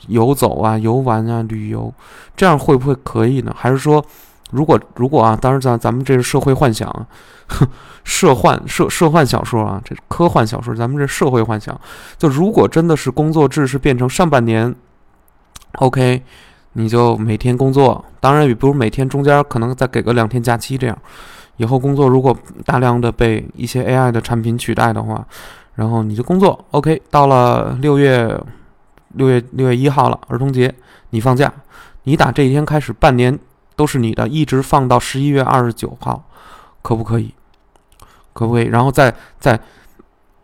[0.08, 1.92] 游走啊，游玩啊，旅游，
[2.36, 3.52] 这样会不会可以呢？
[3.56, 4.04] 还是说，
[4.50, 7.06] 如果如果啊，当然咱咱们这是社会幻想啊，
[8.04, 11.78] 社幻社社幻小说啊，这是科幻小说，咱们这社会幻想，
[12.16, 14.74] 就如果真的是工作制是变成上半年
[15.78, 16.22] ，OK，
[16.74, 20.96] 你就每天工作，当然也不如每天中间可能再给个两天假期这样，
[21.56, 25.26] 以后工作如果大量的被一些 AI 的产品取代的话，
[25.74, 28.40] 然后你就工作 OK，到了六月
[29.14, 30.72] 六月六月一号了，儿童节
[31.10, 31.52] 你放假，
[32.04, 33.36] 你打这一天开始半年
[33.76, 36.24] 都是你的，一直放到十一月二十九号，
[36.82, 37.32] 可不可以？
[38.32, 38.64] 可不可以？
[38.64, 39.60] 然后再再，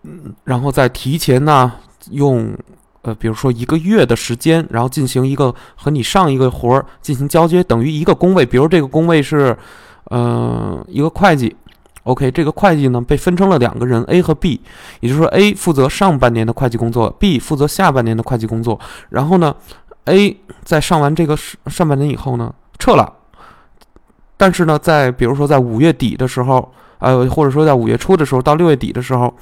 [0.03, 1.73] 嗯，然后再提前呢
[2.11, 2.57] 用。
[3.05, 8.47] 呃，比如说一个月的时间，然后进行一个和你上一个活儿进行交接，等于一个工位。
[8.47, 9.59] 比如这个工位是，
[10.05, 11.57] 呃，一个会计。
[12.05, 14.61] OK，这个会计呢被分成了两个人 A 和 B，
[15.01, 18.79] 也就是说 A 负责上半年的会计工作，B 负责下半年的会计工作。
[19.09, 19.53] 然后呢
[20.05, 23.13] ，A 在上完这个上半年以后呢撤了，
[24.43, 29.33] 但是呢，在比如说在五月底的时候，呃，或者说在五月初的时候到六月底的时候，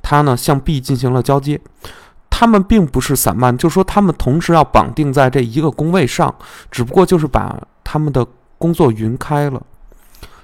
[0.00, 1.60] 他呢向 B 进行了交接。
[2.30, 6.34] 他们并不是散漫，就说他们同时要绑定在这一个工位上，
[6.70, 9.60] 只不过就是把他们的工作匀开了。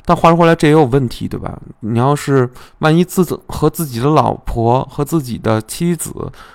[0.06, 1.58] 但话说回来，这也有问题，对吧？
[1.80, 2.48] 你要是
[2.80, 6.12] 万一自己和自己的老婆、和自己的妻子，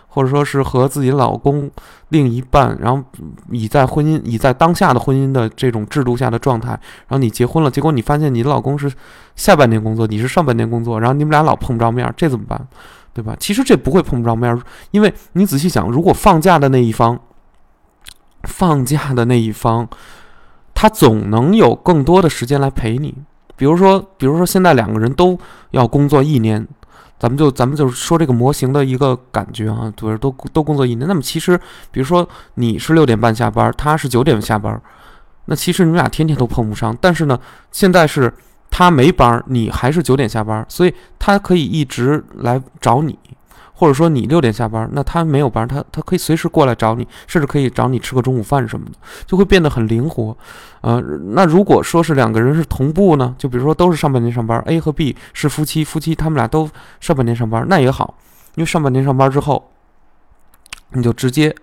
[0.07, 1.69] 或者说是和自己老公、
[2.09, 3.03] 另一半，然后
[3.49, 8.91] 已在婚姻、已在当下的婚姻的这种制度下的状态，然后你结婚了，结果你发现你的老公是
[9.35, 12.67] 下半年工作，你是上半年工作，然后你们俩老碰不着面，这怎么办？
[13.11, 13.35] 对吧？
[13.39, 17.19] 其实这不会碰不着面，因为你仔细想，如果放假的那一方，
[18.43, 19.89] 放假的那一方，
[20.75, 23.15] 他总能有更多的时间来陪你。
[23.59, 25.37] 比如说，比如说现在两个人都
[25.71, 26.65] 要工作一年，
[27.19, 31.05] 咱们就咱们就是说这个模型的一个感觉啊，就是都都工作一年。
[31.05, 31.59] 那么其实，
[31.91, 34.81] 比如说你是六点半下班，他是九点下班，
[35.45, 36.97] 那其实你们俩天天都碰不上。
[37.01, 37.37] 但是呢，
[37.71, 38.33] 现在是。
[38.71, 43.17] 他没班，你还是九点下班，所以他可以一直来找你，
[43.79, 48.91] 或者说你六点下班，那他没有班，他他可以随时过来找你，甚至可以找你吃个中午饭什么的，
[49.25, 50.37] 就会变得很灵活。
[50.81, 50.99] 呃，
[51.31, 58.15] 那如果说是两个人是同步呢，就比如说都是上半年上班，A 和 B 是夫妻，夫妻他们俩都上半年上班，那也好，
[58.55, 59.71] 因为上半年上班之后，
[60.91, 61.55] 你就直接，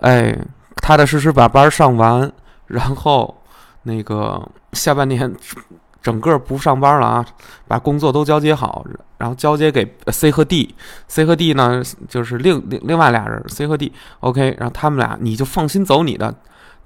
[0.00, 0.34] 哎，
[0.76, 2.32] 踏踏实实把班上完，
[2.68, 3.42] 然后
[3.82, 5.36] 那个下半年。
[6.00, 7.26] 整个不上班了啊，
[7.66, 8.86] 把工作都交接好，
[9.18, 16.34] 然后交接给 C 和 D，C 和 D 呢就是另另另外俩人，C 和 D，OK，然后他们俩你就放心走你的，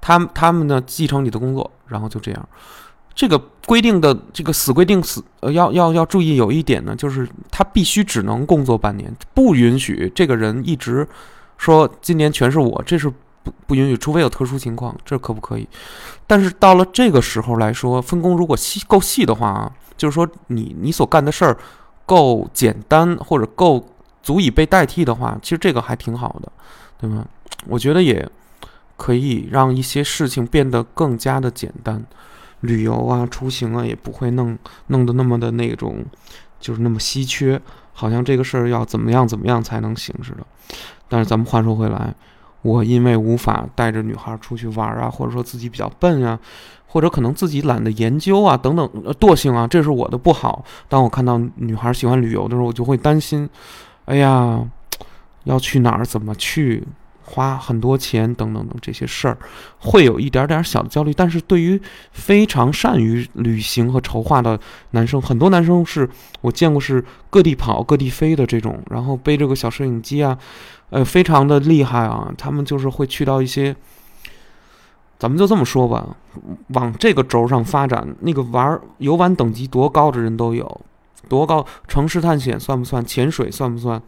[0.01, 2.49] 他他们呢继承你的工作，然后就这样。
[3.15, 11.07] 这个规定的这个死规定死，呃要要要注意有一点呢，就是他必须只能工作半年，不允许这个人一直
[11.57, 13.11] 说今年全是我，这是。
[13.43, 15.67] 不不允许，除非有特殊情况，这可不可以？
[16.25, 21.57] 但是到了这个时候来说，分工如果细够细的话啊，就是说你你所干的事儿
[22.05, 23.85] 够简单或者够
[24.21, 26.51] 足以被代替的话，其实这个还挺好的，
[26.97, 27.25] 对吗？
[27.67, 28.27] 我觉得也
[28.95, 32.03] 可以让一些事情变得更加的简单，
[32.61, 36.05] 旅游啊、出行啊也不会弄弄得那么的那种，
[36.59, 40.45] 就是那么稀缺，好像这个事儿要怎么样怎么样才能行似的。
[41.09, 42.15] 但是咱们话说回来。
[42.63, 46.39] 我因为无法带着女孩出去玩啊，或者说自己比较笨啊，
[46.87, 50.63] 或者可能自己懒得研究啊，等等，惰性啊，这是我的不好。
[50.87, 53.47] 当我看到女孩喜欢旅游的时候，我就会担心，
[54.05, 54.65] 哎呀，
[55.43, 56.83] 要去哪儿，怎么去，
[57.25, 59.37] 花很多钱，等等等这些事儿，
[59.79, 61.13] 会有一点点小的焦虑。
[61.13, 64.57] 但是对于非常善于旅行和筹划的
[64.91, 70.37] 男生，很多男生是我见过是各地跑、各地飞的这种，然后背着个小摄影机啊。
[70.93, 72.31] 呃，非常的厉害啊！
[72.37, 73.75] 他们就是会去到一些，
[75.17, 76.15] 咱们就这么说吧，
[76.67, 80.81] 往这个轴上发展，那个玩游玩等级多高的人都有，
[81.27, 81.65] 多高？
[81.87, 83.03] 城市探险算不算？
[83.03, 83.99] 潜水算不算？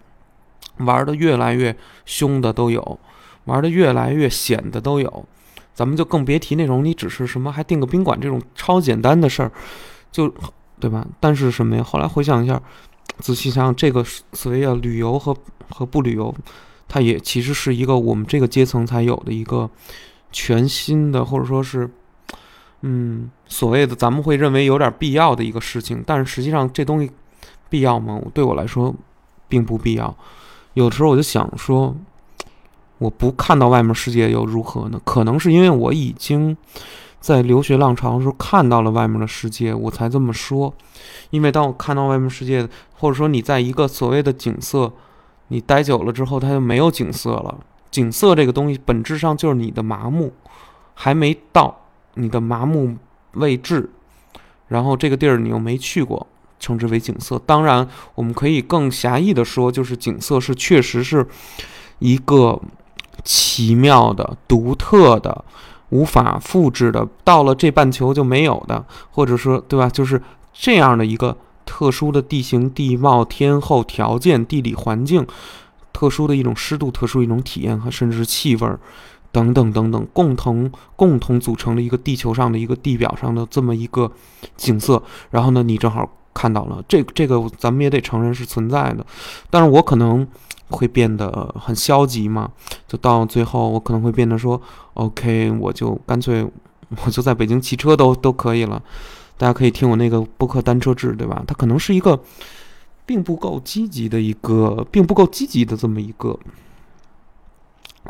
[0.78, 3.00] 玩的越来越凶的都有，
[3.46, 5.26] 玩的越来越险的都有，
[5.74, 9.52] 咱们就更别提那种你只是什么还订个宾馆这种超简单的事儿，
[10.12, 10.32] 就
[10.80, 11.04] 对吧？
[11.20, 11.84] 但是什么呀？
[11.84, 12.62] 后来回想一下，
[13.18, 15.36] 仔细想想，这个所谓的旅游和
[15.72, 16.32] 和不旅游。
[16.88, 19.70] 它也其实是一个我们这个阶层才有的一个
[20.32, 21.90] 全新的，或者说是，
[22.82, 26.04] 嗯，所谓的咱们会认为有点必要的一个事情。
[26.06, 27.12] 但是实际上这东西
[27.70, 28.22] 必要吗？
[28.34, 28.94] 对我来说
[29.50, 30.16] 并不必要。
[30.76, 31.96] 有的时候我就想说，
[33.00, 35.02] 我不看到外面世界又如何呢？
[35.04, 36.56] 可能是因为我已经
[37.20, 40.74] 在留学浪潮的时候看到了外面的世界，我才这么说。
[41.32, 44.94] 因为当我看到外面世界，或者说你在一个所谓的景色。
[45.48, 47.58] 你待久了之后，它就没有景色了。
[47.92, 50.34] 景色这个东西本质上就是你的麻木，
[50.94, 52.96] 还没到你的麻木
[53.34, 53.90] 位置，
[54.68, 56.28] 然后这个地儿你又没去过，
[56.60, 57.40] 称之为景色。
[57.46, 61.26] 当然，我们可以更狭义的说，就是景色是确实是
[62.00, 62.62] 一个
[63.24, 65.46] 奇妙的、独特的、
[65.90, 69.88] 无法复制的，到了这半球就没有的，或者说，对吧？
[69.90, 75.26] 就是这样的一个特殊的地形地貌、天候条件、地理环境，
[75.92, 78.80] 特殊的一种湿度、特殊一种体验和甚至是气味儿
[79.32, 84.12] 等等等等，共同共同组成了一个地球上的一个地表上的这么一个
[84.56, 85.02] 景色。
[85.32, 89.06] 然后呢，你正好看到了这这个，咱们也得承认是存在的。
[89.50, 90.26] 但是我可能
[90.70, 92.50] 会变得很消极嘛，
[92.88, 94.62] 就到最后我可能会变得说
[94.94, 96.46] ，OK，我就干脆
[97.06, 98.82] 我就在北京骑车都都可以了。
[99.38, 101.44] 大家可以听我那个播客单车志，对吧？
[101.46, 102.18] 它可能是一个
[103.06, 106.40] 并不够积极的一个，并不够积极的这么一个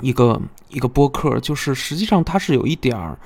[0.01, 3.17] 一个一个播客，就是实际上它是有一点儿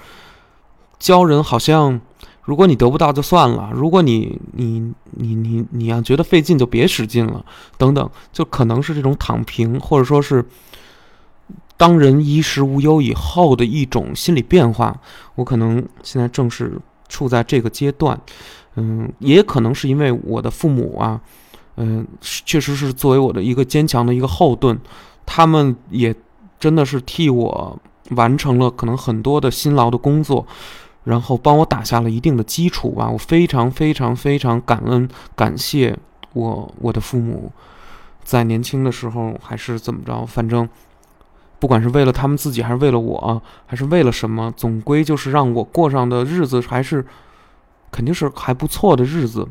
[0.98, 2.00] 教人，好像
[2.42, 7.46] 如果你得不到就算了，如果你你你你你要觉得费劲就别使劲了，
[7.78, 10.46] 等等，就可能是这种躺平，或者说是
[11.76, 14.98] 当人衣食无忧以后的一种心理变化。
[15.36, 16.80] 我可能现在正是。
[17.10, 18.18] 处在这个阶段，
[18.76, 21.20] 嗯，也可能是因为我的父母啊，
[21.76, 24.80] 嗯，确实是作为我的一个坚强的一个后盾，
[25.26, 26.16] 他们也
[26.58, 27.78] 真的是替我
[28.12, 30.46] 完成了可能很多的辛劳的工作，
[31.04, 33.10] 然后帮我打下了一定的基础吧。
[33.10, 35.98] 我非常非常非常感恩感谢
[36.34, 37.52] 我我的父母，
[38.24, 40.70] 在年轻的时候还是怎么着，反正。
[41.60, 47.06] 不管是为了他们自己，还是为了我，还是为了什么，总归就是让我过上的日子还是
[47.92, 49.46] 肯定是还不错的日子。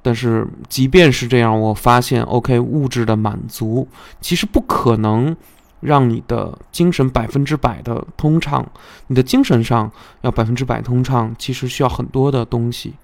[0.00, 3.86] 但是即便是这样，我发现，OK，物质的满足
[4.20, 5.36] 其实不可能
[5.80, 8.66] 让你的精神百分之百的通畅。
[9.08, 12.94] 你的精神上要百分之百通畅，其实需要很多的东西。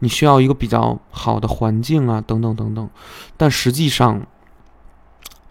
[0.00, 2.90] 你需要一个比较好的环境啊，等等等等。
[3.38, 4.26] 但实际上。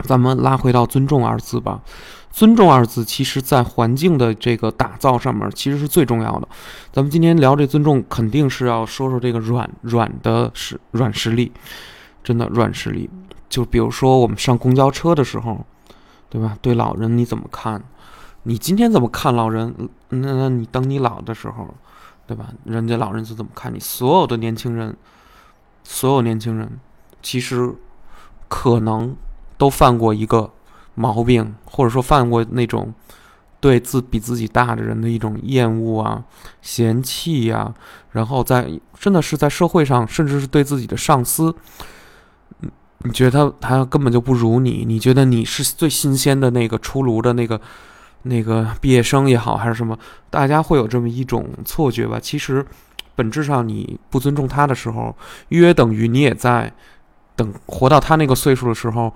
[0.04, 1.82] 咱们拉回到“尊重”二字吧
[2.30, 6.48] ，“尊重”二字其实在环境的这个打造上面其实是最重要的。
[6.92, 11.52] 咱们今天聊这尊重，肯定是要说说这个软软的实软实力，
[12.24, 13.10] 真的软实力。
[13.50, 15.66] 就比如说我们上公交车的时候，
[16.30, 16.58] 对吧？
[16.62, 17.82] 对老人你怎么看？
[18.44, 19.74] 你今天怎么看老人？
[20.10, 21.74] 那那你等你老的时候，
[22.28, 22.48] 对吧？
[22.66, 23.80] 人家老人是怎么看你？
[23.80, 24.96] 所有的年轻人，
[25.84, 26.80] 所有年轻人，
[27.22, 27.74] 其实
[28.48, 29.16] 可能。
[29.64, 30.52] 都犯过一个
[30.94, 32.94] 毛病，或者说犯过那种
[33.62, 36.22] 对自比自己大的人的一种厌恶啊、
[36.62, 37.74] 嫌弃呀，
[38.12, 41.56] 然后在真的是在社会上，甚至是对自己的上司，
[43.06, 47.62] 你觉得他他根本就不如你，你觉得你是最新鲜的那个出炉的那个
[48.24, 49.98] 那个毕业生也好，还是什么，
[50.30, 52.20] 大家会有这么一种错觉吧？
[52.20, 52.66] 其实
[53.16, 55.16] 本质上你不尊重他的时候，
[55.48, 56.70] 约等于你也在
[57.38, 59.14] 等活到他那个岁数的时候。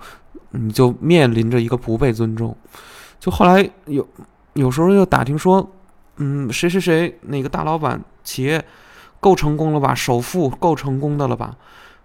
[0.50, 2.56] 你就面临着一个不被尊重，
[3.20, 4.08] 就后来有
[4.54, 5.70] 有时候又打听说，
[6.16, 8.64] 嗯，谁谁谁那个大老板企业
[9.20, 11.54] 够成功了吧，首富够成功的了吧？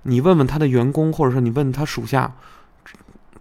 [0.03, 2.35] 你问问他的员工，或者说你问他属下，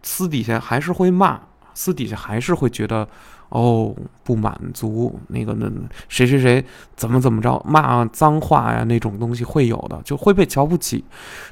[0.02, 1.40] 私底下还是会骂，
[1.74, 3.08] 私底下还是会觉得
[3.48, 5.68] 哦不满足，那个那
[6.08, 11.04] 谁谁谁怎么怎么着，骂脏话呀那种东西会有的，就会被瞧不起，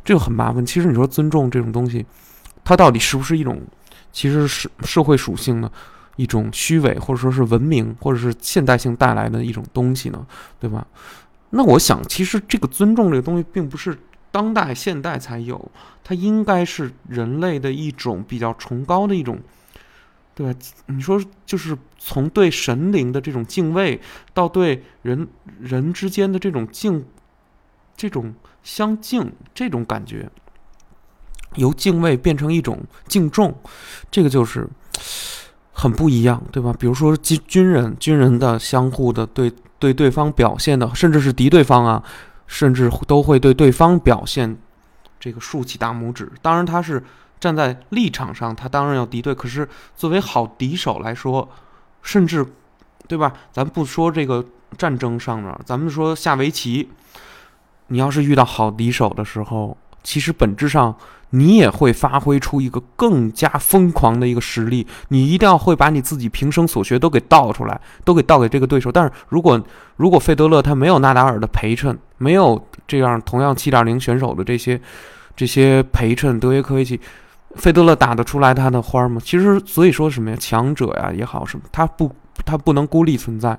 [0.05, 0.65] 这个很麻烦。
[0.65, 2.07] 其实你说尊重这种东西。
[2.71, 3.61] 它到底是不是一种，
[4.13, 5.69] 其实是社会属性的
[6.15, 10.25] 一种虚伪，或者说是文明，或者是现代性带来的一种东西呢？
[10.61, 10.87] 对吧？
[11.51, 13.99] 那我想，其实这个尊重这个东西，并不是
[14.31, 15.69] 当代现代才有，
[16.05, 19.37] 它应该是人类的一种比较崇高的一种，
[20.37, 20.59] 对吧？
[20.87, 24.01] 你说，就是从对神灵的这种敬畏，
[24.33, 25.27] 到对人
[25.59, 27.05] 人之间的这种敬，
[27.97, 30.31] 这种相敬，这种感觉。
[31.57, 33.55] 由敬畏变成一种敬重，
[34.11, 34.69] 这个就是
[35.73, 36.73] 很不一样，对吧？
[36.79, 42.03] 比如说军军人，军人的相互的对对对方表现的，甚至是敌对方啊，
[42.47, 44.57] 甚至都会对对方表现
[45.19, 46.31] 这个竖起大拇指。
[46.41, 47.03] 当然，他是
[47.41, 49.35] 站在立场上，他当然要敌对。
[49.35, 51.49] 可是作为好敌手来说，
[52.03, 52.47] 甚至
[53.09, 53.33] 对吧？
[53.51, 54.45] 咱不说这个
[54.79, 56.91] 战争上面，咱们说下围棋，
[57.89, 60.95] 你要是遇到好敌手的时候，其实本质上。
[61.31, 68.91] 你也会发挥出一个更加疯狂的一个实力，你一定要会把你自己平生所学都给倒出来，都给倒给这个对手。
[68.91, 69.61] 但是如果
[69.97, 74.81] 如果费德勒他没有纳达尔的陪衬，没有这样同样七点零选手的这些
[75.37, 77.01] 这些陪衬，德约科维奇，
[77.55, 79.21] 费德勒打得出来他的花吗？
[79.25, 82.11] 其实所以说什么呀，强者呀也好什么，他不
[82.45, 83.57] 他不能孤立存在。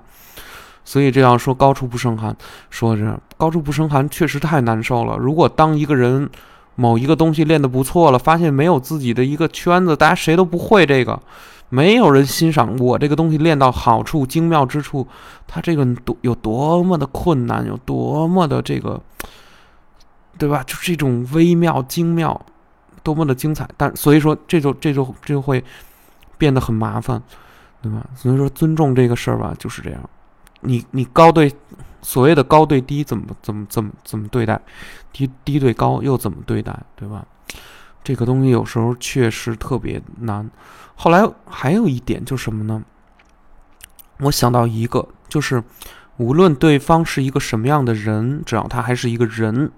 [0.84, 2.36] 所以这样说高处不胜寒，
[2.70, 5.16] 说着高处不胜寒确实太难受了。
[5.16, 6.30] 如果当一个人。
[6.76, 11.20] 某一个东西练得不错了，发现没有自己的一个圈子，大家谁都不会这个，
[11.70, 15.08] 没有人欣赏我这个东西练到好处、精妙之处，
[15.48, 19.00] 它这个多有多么的困难，有多么的这个
[20.38, 20.64] 对吧？
[20.66, 22.40] 就这种微妙精妙，
[23.04, 23.68] 多么的精彩。
[23.78, 25.64] 但所以说，这就这就这就会
[26.38, 27.22] 变得很麻烦，
[27.82, 28.04] 对吧？
[28.16, 30.00] 所以说，尊重这个事儿吧，就是这样。
[30.62, 31.52] 你你高对
[32.02, 34.60] 所谓的高对低，怎么怎么怎么怎么对待？
[35.12, 36.78] 低低对高又怎么对待？
[36.96, 37.26] 对吧？
[38.04, 40.50] 这个东西有时候确实特别难。
[40.96, 42.84] 后来还有一点就是什么呢？
[44.20, 45.64] 我想到一个，就是
[46.18, 49.72] 无论对方是一个什么样的人，只要他还是一个人，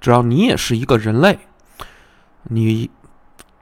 [0.00, 1.38] 只要你也是一个人类，
[2.44, 2.90] 你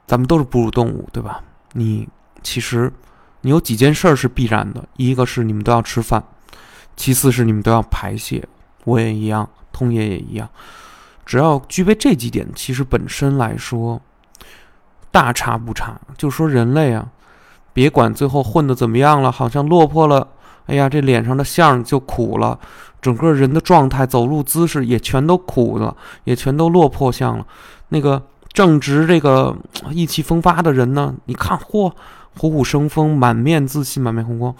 [0.07, 1.43] 咱们都是哺乳动物，对吧？
[1.73, 2.07] 你
[2.41, 2.91] 其实
[3.41, 6.23] 你有几件事儿是必然的，一个是你们都要吃饭，
[6.95, 8.47] 其次是你们都要排泄，
[8.85, 10.49] 我也一样，通爷也一样。
[11.25, 14.01] 只要具备这几点，其实本身来说
[15.09, 15.99] 大差不差。
[16.17, 17.07] 就说人类啊，
[17.71, 20.27] 别管最后混的怎么样了，好像落魄了，
[20.65, 22.59] 哎呀，这脸上的相就苦了，
[23.01, 27.45] 整个人的状态、走路姿势也全都苦了，也全都落魄相了。
[27.89, 28.21] 那个
[28.51, 29.55] 正直、这个
[29.91, 31.91] 意气风发的人呢，你看，嚯，
[32.37, 34.53] 虎虎生风，满面自信，满面红光。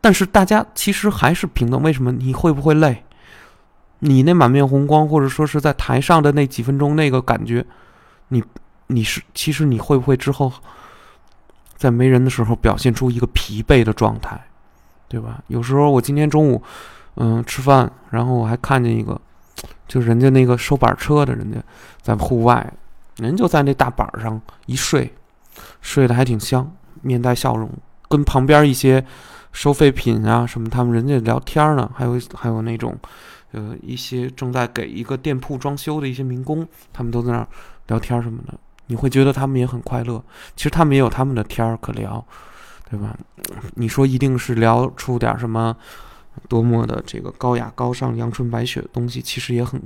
[0.00, 1.82] 但是大家其实还是平等。
[1.82, 2.12] 为什么？
[2.12, 3.04] 你会不会累？
[4.00, 7.66] 你那满面红光，或者说是在台上的那几分钟那个感觉，
[8.28, 8.42] 你
[8.86, 10.52] 你是其实你会不会之后
[11.76, 14.40] 在没人的时候表现出一个疲惫的状态，
[15.08, 15.42] 对吧？
[15.48, 16.62] 有时候我今天中午
[17.16, 19.20] 嗯吃饭，然后我还看见一个，
[19.88, 21.58] 就人家那个收板车的人家
[22.00, 22.72] 在户外，
[23.16, 25.12] 人就在那大板上一睡，
[25.80, 26.70] 睡得还挺香，
[27.02, 27.68] 面带笑容，
[28.08, 29.04] 跟旁边一些
[29.52, 32.96] 收废品啊什么他们人家聊天呢，还有还有那种。
[33.52, 37.48] 呃，一些正在给一个店铺装修的一些民工，他们都在那儿
[37.86, 38.52] 聊天什么的，
[38.88, 40.22] 你会觉得他们也很快乐。
[40.54, 42.22] 其实他们也有他们的天儿可聊，
[42.90, 43.16] 对吧？
[43.74, 45.74] 你说一定是聊出点什么
[46.46, 49.80] 多么的这个高雅高尚、阳春白雪的东西，其实也很，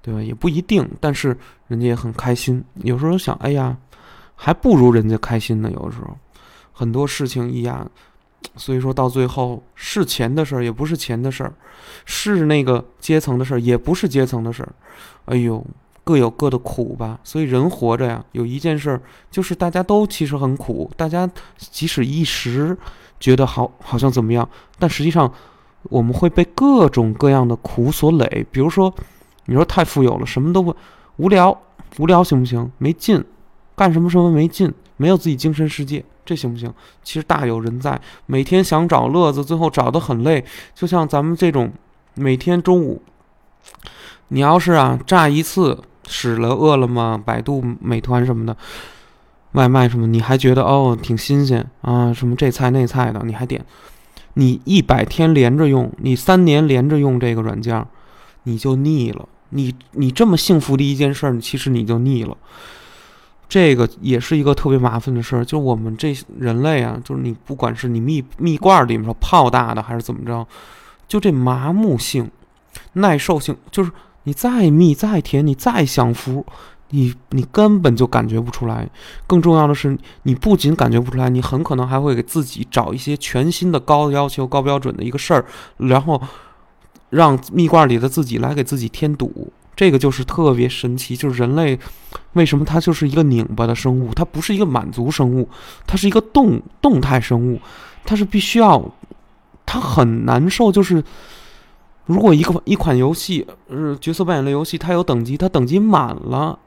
[0.00, 0.22] 对吧？
[0.22, 1.36] 也不一定，但是
[1.66, 2.64] 人家也很开心。
[2.84, 3.76] 有时候想，哎呀，
[4.36, 5.68] 还不如人家开心呢。
[5.72, 6.16] 有时候
[6.72, 7.90] 很多事情一样。
[8.56, 11.50] 所以说到最后是钱的事儿，也不是钱的事儿；
[12.04, 14.72] 是那个阶层的事儿，也不是阶层的事儿。
[15.26, 15.64] 哎呦，
[16.04, 17.18] 各有各的苦吧。
[17.24, 20.90] 所以人活着呀，有一件事儿，就是大家都其实很苦。
[20.96, 21.28] 大家
[21.58, 22.76] 即使一时
[23.20, 25.32] 觉得好，好像怎么样，但实际上
[25.84, 28.46] 我们会被各种各样的苦所累。
[28.50, 28.92] 比如说，
[29.46, 30.74] 你说太富有了，什么都不
[31.16, 31.56] 无聊，
[31.98, 32.70] 无聊行不行？
[32.78, 33.24] 没劲，
[33.76, 34.72] 干什么什么没劲，
[35.02, 36.04] 没有自己精神世界。
[36.24, 36.72] 这行不行？
[37.02, 40.44] 其实大有人在，每天想找乐子，最后找得很累。
[40.72, 41.72] 就像咱们这种，
[42.14, 43.02] 每天中午，
[44.28, 48.56] 你要是啊炸一次，使了饿了么、百度、美团什么的，
[49.52, 53.64] 外卖什么，你还觉得哦挺新鲜啊，什么这菜那菜的，你还点。
[54.34, 57.84] 你一百天连着用，你三年连着用这个软件，
[58.44, 59.28] 你就腻了。
[59.50, 62.36] 你你这么幸福的一件事儿，其实你就腻了。
[63.52, 70.46] 这个也是一个特别麻烦的事儿，就是我们这人类啊，就是你不管是你蜜蜜罐里面说泡大的还是怎么着，
[71.06, 72.30] 就这麻木性、
[72.94, 73.92] 耐受性，就是
[74.22, 76.46] 你再蜜再甜，你再享福，
[76.92, 78.88] 你你根本就感觉不出来。
[79.26, 85.44] 更重要的是，你不仅感觉不出来，你很可能还会给自己找一些全新的高要求、高标准的一个事儿，
[85.76, 86.18] 然后
[87.10, 89.52] 让蜜罐里的自己来给自己添堵。
[89.74, 91.78] 这个就是特别神奇，就是人类
[92.34, 94.12] 为什么它就是一个拧巴的生物？
[94.14, 95.48] 它不是一个满足生物，
[95.86, 97.60] 它是一个动动态生物，
[98.04, 98.82] 它是必须要，
[99.64, 100.70] 它很难受。
[100.70, 101.02] 就是
[102.04, 106.58] 如果一个一款游戏，呃，角色扮演类游戏，它有等级，它等级满了，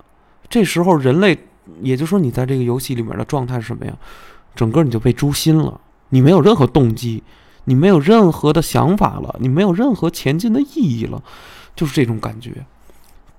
[0.49, 1.37] 这时候人类，
[1.81, 3.95] 也就是说你在这个游戏里面的状态是什么呀？
[4.55, 5.79] 整个你就被诛心了，
[6.09, 7.21] 你没有任何动机，
[7.65, 11.21] 你没有任何的想法了，你没有任何前进的意义了，
[11.75, 12.65] 就是这种感觉。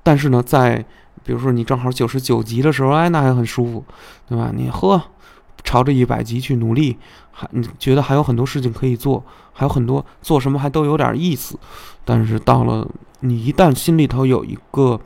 [0.06, 0.84] 但是呢，在
[1.24, 3.84] 比如说你正好九十九级的时候，哎，那还很舒服，
[4.28, 4.52] 对吧？
[4.54, 5.02] 你呵，
[5.64, 6.96] 朝着一百级去努力，
[7.32, 11.58] 还你觉得还有很多事情可以做，还有很多做什么还都有点意思。
[12.04, 12.88] 但是到了
[13.18, 15.00] 你一旦心里头有一个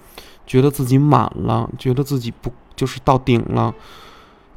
[0.47, 3.75] 觉得自己满了，觉得自己不就是到顶了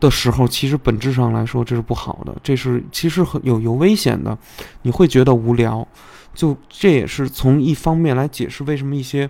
[0.02, 4.38] 的时候，其实本质上来说这是不好的，这是其实很有有危险的。
[4.82, 5.88] 你会觉得无聊，
[6.36, 9.30] 就这也是从一方面来解释为什么一些。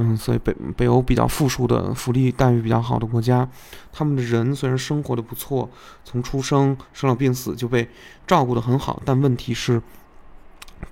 [0.00, 3.48] 嗯，所以北北欧比较富庶的、福利待遇比较好的国家，
[3.92, 5.68] 他们的人虽然生活的不错，
[6.04, 7.88] 从出生、生老病死就被
[8.24, 9.82] 照顾的很好，但问题是，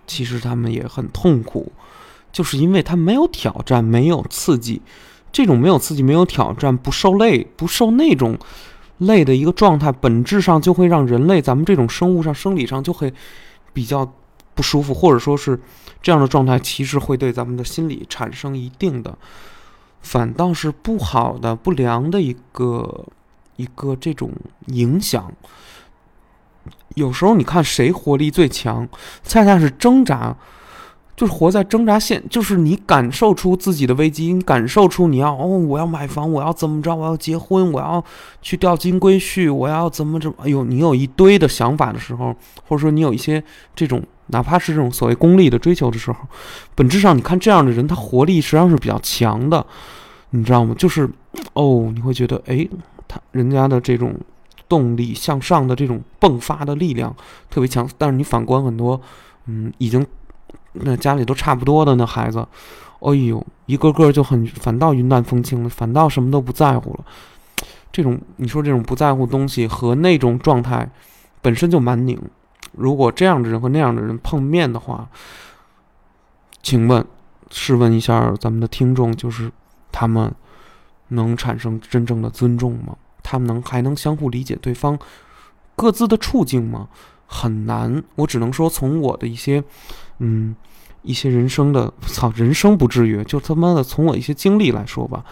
[0.09, 1.71] 其实他们也很痛苦，
[2.33, 4.83] 就是因为他没有挑战、没有刺激，
[5.31, 8.37] 这种没有刺激、没有挑战、不受累、不受那种
[8.99, 13.15] 累的一个状态，本质上就会让人类咱们这种生物上、生理上就会
[13.73, 14.13] 比较
[14.57, 15.61] 不舒服，或者说是。
[16.03, 19.19] 这样的状态其实会对咱们的心理产生一定的
[20.03, 23.07] 反倒是不好的、不良的一个
[23.57, 24.31] 一个这种
[24.67, 25.33] 影响。
[26.95, 28.89] 有时候你看谁活力最强，
[29.25, 30.37] 恰恰是挣扎。
[31.17, 38.05] 就是活在挣扎线，就是你感受出自己的危机，你感受出你要哦，我要买房，我要怎么着，我要结婚，我要
[38.43, 40.31] 去钓金龟婿，我要怎么着？
[40.37, 42.37] 哎呦，你有一堆的想法的时候，
[42.69, 43.43] 或者说你有一些
[43.75, 46.19] 这种哪怕是这种所谓功利的追求的时候，
[46.75, 49.65] 本质上你看这样的人，他活力实际上是比较强的，
[50.31, 50.75] 你知道吗？
[50.79, 51.09] 就是
[51.53, 52.69] 哦，你会觉得哎，
[53.07, 54.15] 他人家的这种
[54.69, 57.15] 动力向上的这种迸发的力量
[57.51, 59.01] 特别强，但是你反观很多，
[59.47, 60.07] 嗯，已经。
[60.79, 62.47] 那家里都差不多的那孩子，
[63.01, 67.05] 哎呦，一个个就很反倒云淡风轻了，反倒什么都不在乎了。
[67.91, 70.87] 这种你说这种不在乎东西和那种状态
[71.41, 72.21] 本身就蛮拧。
[72.77, 75.09] 如果这样的人和那样的人碰面的话，
[76.63, 77.05] 请问，
[77.51, 79.51] 试问一下咱们的听众，就是
[79.91, 80.33] 他们
[81.09, 82.97] 能产生真正的尊重吗？
[83.23, 84.99] 他们能还能相互理解对方
[85.75, 86.89] 各自的处境吗？
[87.27, 88.03] 很难。
[88.15, 89.65] 我只能说从我的一些。
[90.19, 90.57] 嗯，
[91.03, 95.23] 一些人生的操，人生不至于，就他妈的从我一些经历来说吧，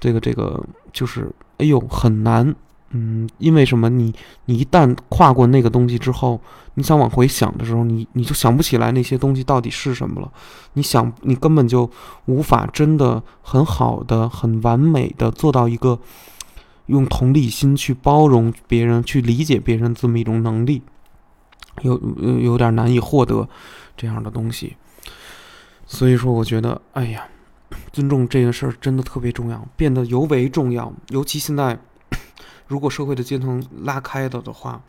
[0.00, 0.60] 这个这个
[0.92, 2.52] 就是，哎呦，很难。
[2.96, 3.88] 嗯，因为什么？
[3.88, 4.14] 你
[4.44, 6.40] 你一旦跨过那个东西之后，
[6.74, 10.32] 你想往回想的时候，你你就想不起来那些东西到底是什么了。
[10.74, 11.90] 你想，你根本就
[12.26, 15.98] 无法真的很好的、很完美的做到一个
[16.86, 20.82] 用同理心去包容别人、去理解别人这么一种能力，
[21.82, 23.48] 有有有点难以获得。
[23.96, 24.76] 这样的东西，
[25.86, 27.28] 所以说，我觉得，哎呀，
[27.92, 30.92] 尊重这件事儿真的特别重要，变得尤为重要。
[31.10, 31.78] 尤其现在，
[32.66, 34.80] 如果社会的阶层拉开了的话，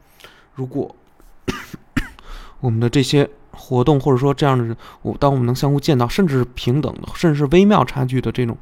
[0.54, 0.96] 如果
[2.60, 8.58] 我们的这些活动，或者说这样的人，我当我们能相互见到，甚至是平等的，甚至是微妙差距的这种，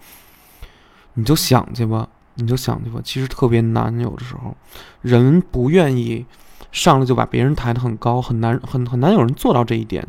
[1.14, 3.00] 你就想去吧，你就想去吧。
[3.04, 4.56] 其实特别难，有的时候，
[5.02, 6.26] 人不愿意。
[6.72, 10.04] 上来就把别人抬得很高，很难，很很难有人做到这一点，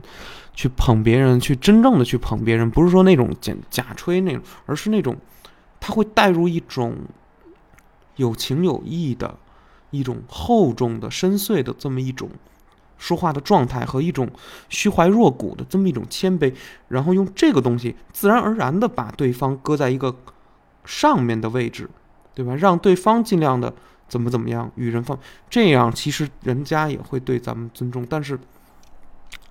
[0.54, 5.14] 去捧别人，去真正的去捧别人，不是说那种假假吹那种，而是那种，
[5.78, 6.96] 他会带入一种
[8.16, 9.36] 有情有义的
[9.90, 12.30] 一种厚重的、深邃的这么一种
[12.98, 14.28] 说话的状态和一种
[14.68, 16.54] 虚怀若谷的这么一种谦卑，
[16.88, 20.14] 然后用这个东西自然而然的把对方搁在一个
[20.84, 21.88] 上面的位置，
[22.34, 22.54] 对吧？
[22.54, 23.72] 让对方尽量的。
[24.06, 28.06] 怎么怎么样与人放这样，其实人家也会对咱们尊重。
[28.08, 28.38] 但是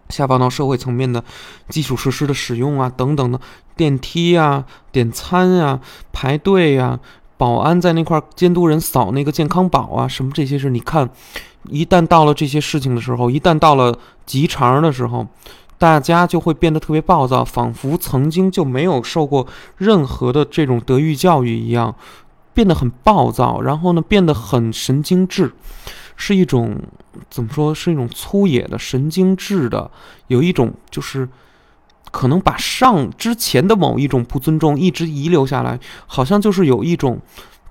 [0.10, 1.22] 下放到社会层面的
[1.70, 3.42] 基础设施的使用啊，等等的
[3.76, 5.82] 电梯呀、点餐呀、
[6.14, 7.00] 排队呀、
[7.38, 11.10] 保安在那块监督人扫那个健康宝啊，什么这些事，你看，
[11.70, 15.28] 一旦到了这些事情的时候，一旦到了急茬的时候，
[15.78, 21.96] 大家就会变得特别暴躁，仿佛曾经就没有受过任何的这种德育教育一样。
[22.56, 25.52] 变得很暴躁，然后呢，变得很神经质，
[26.16, 26.80] 是一种
[27.28, 27.74] 怎么说？
[27.74, 29.90] 是一种粗野的、神经质的，
[30.28, 31.28] 有一种就是
[32.14, 37.20] 可能把上之前的某一种不尊重一直遗留下来，好像就是有一种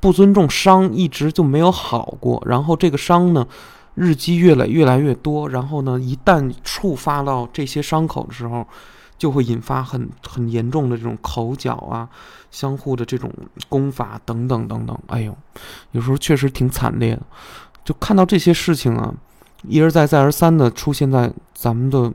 [0.00, 3.46] 不尊重伤一直就没有好过，然后这个伤呢
[3.94, 8.66] 日积月累越来越多，然后呢一旦触发到这些伤口的时候。
[9.18, 12.08] 就会引发很很严重的这种口角啊，
[12.50, 13.32] 相互的这种
[13.68, 14.98] 攻法等等等等。
[15.06, 15.32] 哎呦，
[15.92, 17.22] 有时候确实挺惨烈的。
[17.84, 19.14] 就看到这些事情啊，
[19.62, 22.12] 一而再再而三的出现在咱们的，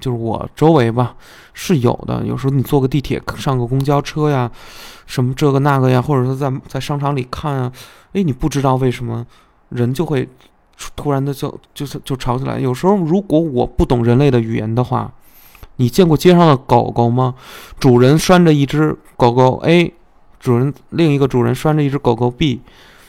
[0.00, 1.14] 就是我周围吧，
[1.52, 2.24] 是有的。
[2.24, 4.50] 有时候你坐个地铁，上个公交车呀，
[5.06, 7.72] 什么这个那个呀，或者说在在商场里看啊，
[8.12, 9.26] 哎，你不知道为什么
[9.70, 10.28] 人就会
[10.94, 12.58] 突然的就就是就吵起来。
[12.58, 15.12] 有时候如果我不懂人类的语言的话。
[15.76, 17.34] 你见过街上的狗狗吗？
[17.78, 19.94] 主人拴着一只狗狗 A，
[20.38, 22.60] 主人另一个主人拴着一只狗狗 B，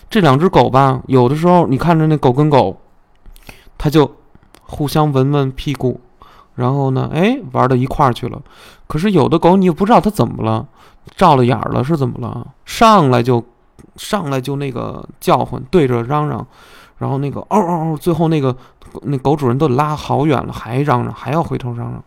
[0.10, 2.80] 这两只狗吧，有的时候你看着那狗跟狗，
[3.78, 4.16] 它就
[4.62, 6.00] 互相闻闻屁股，
[6.62, 8.40] 然后呢，哎，玩到一块儿去了。
[8.86, 10.68] 可是有的狗你也不知道它怎么了，
[11.16, 12.46] 照了眼了是怎么了？
[12.66, 13.44] 上来就
[13.96, 16.46] 上来就那个叫唤，对着嚷嚷，
[17.00, 18.56] 然后那个嗷嗷嗷，最后那个
[19.02, 22.04] 那狗主人都拉好远了，还嚷嚷，还要回头嚷嚷。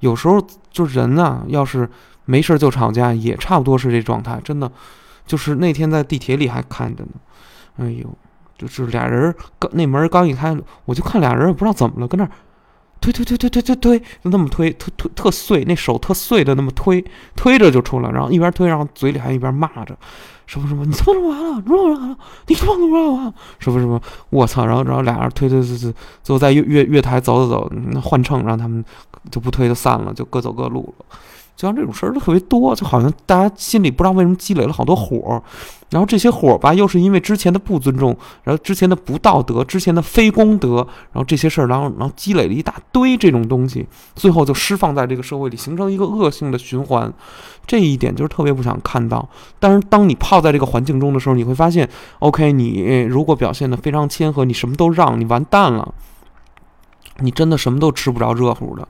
[0.00, 0.38] 有时候
[0.70, 1.88] 就人呢，要是
[2.26, 4.38] 没事就吵架，也差不多是这状态。
[4.44, 4.70] 真的，
[5.24, 7.10] 就是那天在地铁里还看着呢。
[7.78, 8.06] 哎呦，
[8.58, 12.30] 就是俩人刚那门刚一开，我就看俩人也不知道怎么了，跟那儿
[13.00, 19.96] 推推推推推推推，就那么推，推推特碎，那手特碎的那么推，推着就出来，然后一边推，然后嘴里还一边骂着。
[20.46, 20.84] 什么什么？
[20.84, 21.60] 你他妈怎么完了？
[21.60, 22.16] 怎么完了？
[22.46, 23.34] 你他妈怎么完了？
[23.58, 24.00] 什么什么？
[24.30, 24.64] 我操！
[24.64, 28.84] 然后然后俩人推推推推，最后在月月月台走走走，换乘，让他们
[29.30, 31.06] 就不推就散了，就各走各路了。
[31.56, 35.42] 就像这种事儿都特别多，就好像大家心里不知道为什么积累了好多火，
[35.88, 47.10] 然后这些火吧，又是因为之前的不尊重，然后之前的不道德，之前的非功德，然后这些事儿，然后然后积累了一大堆这种东西，最后就释放在这个社会里，形成一个恶性的循环。
[47.66, 49.26] 这一点就是特别不想看到。
[49.58, 51.88] 但是当你泡在这个环境中的时候，你会发现
[52.18, 55.94] ，OK，你如果表现得非常谦和，你什么都让，你完蛋了，
[57.20, 58.86] 你真的什么都吃不着热乎的。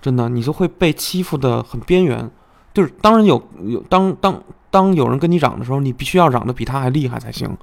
[0.00, 2.30] 真的，你就会被欺负的很边缘，
[2.72, 7.54] 就是当然有有当当当有人跟你嚷的时候，你必须要嚷的比他还厉害才行，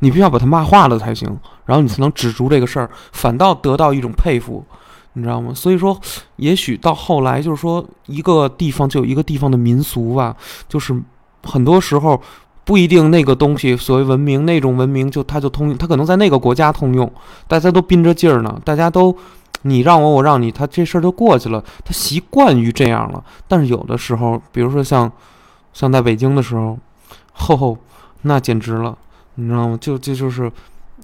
[0.00, 4.64] 你必须要把他骂化了才行，然后你才能止住这个事儿，反倒得到一种佩服，
[5.12, 5.54] 你知道吗？
[5.54, 5.96] 所以说，
[6.36, 10.34] 也许到后来就是说，一个地方就有一个地方的民俗吧，
[10.68, 11.00] 就是
[11.44, 12.20] 很多时候
[12.64, 17.08] 不一定那个东西所谓文明那种文明就它就通用，它可能在那个国家通用，
[17.46, 19.16] 大家都憋着劲儿呢，大家都。
[19.66, 21.64] 你让我，我让你，他这事儿就过去了。
[21.84, 23.24] 他习惯于这样了。
[23.48, 25.10] 但是有的时候，比如说像，
[25.72, 26.78] 像在北京的时候，
[27.32, 27.78] 吼吼，
[28.22, 28.96] 那简直了，
[29.36, 29.78] 你知道吗？
[29.80, 30.52] 就就就是，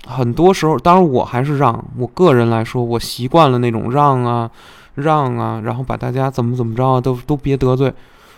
[0.06, 4.50] 很多时候，当然我还是让我个人来说，我习惯了那种让啊，
[4.94, 7.92] 让啊，然后把大家怎么怎么着啊，都都别得罪。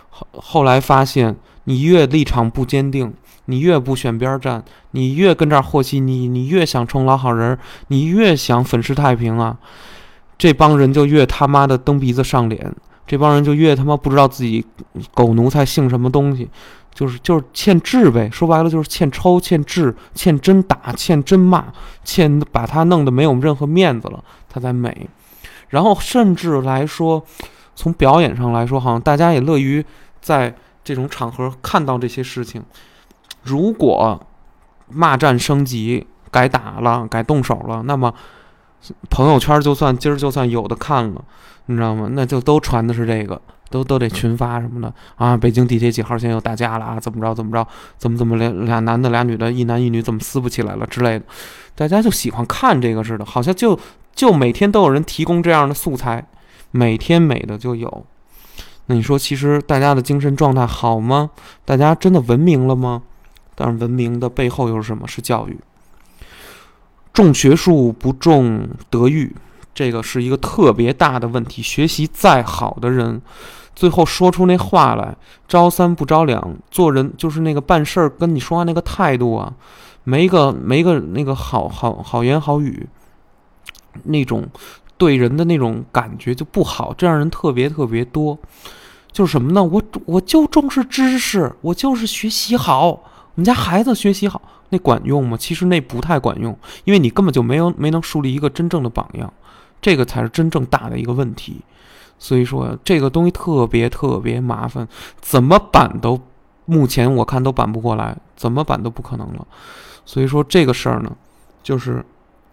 [0.09, 3.13] 后后来发现，你越立场不坚定，
[3.45, 9.57] 你越不选边站，你越跟这儿和稀泥，你越想充老好人，你越想粉饰太平啊。
[10.37, 12.73] 这帮人就越他妈的蹬鼻子上脸，
[13.05, 14.65] 这帮人就越他妈不知道自己
[15.13, 16.49] 狗奴才姓什么东西，
[16.93, 21.65] 就是就是欠治呗，说白了就是欠抽、欠治、欠真打、欠真骂、
[22.03, 25.07] 欠把他弄得没有任何面子了，他才美。
[25.69, 27.23] 然后甚至来说，
[27.75, 29.85] 从表演上来说，好像大家也乐于
[30.21, 30.53] 在
[30.83, 32.61] 这种场合看到这些事情。
[33.43, 34.19] 如果
[34.89, 38.13] 骂战升级，改打了，改动手了，那么。
[39.09, 41.23] 朋友圈就算今儿就算有的看了，
[41.67, 42.09] 你知道吗？
[42.11, 45.37] 那就都传的是这个，都都得群发什么的啊！
[45.37, 46.99] 北京地铁几号线又打架了啊？
[46.99, 47.65] 怎么着怎么着？
[47.97, 51.25] 怎么怎么俩俩男的俩女的，一男一女怎么撕不起来了之类的？
[51.75, 53.79] 大家就喜欢看这个似的，好像就
[54.13, 56.27] 就每天都有人提供这样的素材，
[56.71, 58.05] 每天美的就有。
[58.87, 61.29] 那你说，其实大家的精神状态好吗？
[61.63, 63.01] 大家真的文明了吗？
[63.55, 65.07] 但是文明的背后又是什么？
[65.07, 65.57] 是教育。
[67.13, 69.33] 重学术不重德育，
[69.73, 71.61] 这个是一个特别大的问题。
[71.61, 73.21] 学习再好的人，
[73.75, 75.15] 最后说出那话来，
[75.47, 79.53] 招三不招两，做人就是那个办事儿跟你说话那个态度啊，
[80.03, 82.87] 没个没个那个好好好言好语，
[84.05, 84.47] 那种
[84.97, 86.91] 对人的那种感觉就不好。
[86.97, 88.35] 这样人特别特别多，
[89.11, 89.63] 就是什么呢？
[89.63, 93.01] 我我就重视知识，我就是学习好，我
[93.35, 94.41] 们家孩子学习好。
[94.73, 95.37] 那管用吗？
[95.37, 99.31] 其实那不太管用，因为你根本就没有没能树立一个真正的榜样，
[99.79, 101.61] 这个才是真正大的一个问题。
[102.17, 104.87] 所以说这个东西特别特别麻烦，
[105.21, 106.19] 怎么办都
[106.65, 109.45] 目前我看都办不过来，怎么办都不可能了。
[110.05, 111.15] 所以说这个事儿呢，
[111.61, 112.03] 就是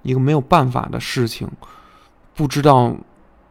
[0.02, 1.48] 一个没有办法的事情，
[2.34, 2.94] 不知道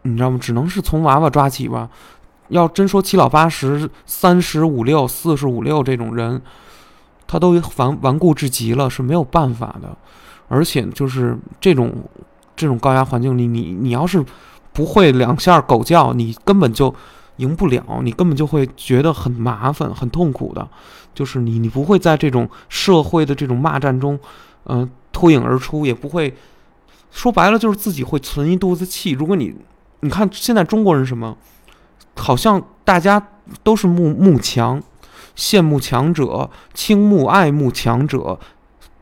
[0.04, 0.38] 你知道吗？
[0.40, 1.90] 只能是从娃娃抓起吧。
[2.50, 6.40] 要真说七老八十、三十五六、四十五六这种人。
[7.32, 9.96] 他都顽顽固至极了，是没有办法的，
[10.48, 11.94] 而且就是这种
[12.56, 14.26] 这种高压环境里，你你要是
[14.74, 16.92] 不会两下狗叫，你根本就
[17.36, 20.68] 赢不了，你根本就会觉得很麻烦、很痛苦的。
[21.14, 24.20] 就是你你不会在这种社会的这种骂战中，
[24.66, 26.34] 嗯，脱颖而出，也不会
[27.12, 29.12] 说白了就是自己会存一肚子气。
[29.12, 29.54] 如果你
[30.00, 31.38] 你看现在中国人什么，
[32.16, 33.22] 好像大家
[33.62, 34.82] 都是慕慕强。
[35.40, 38.38] 羡慕强者，倾慕爱慕强者，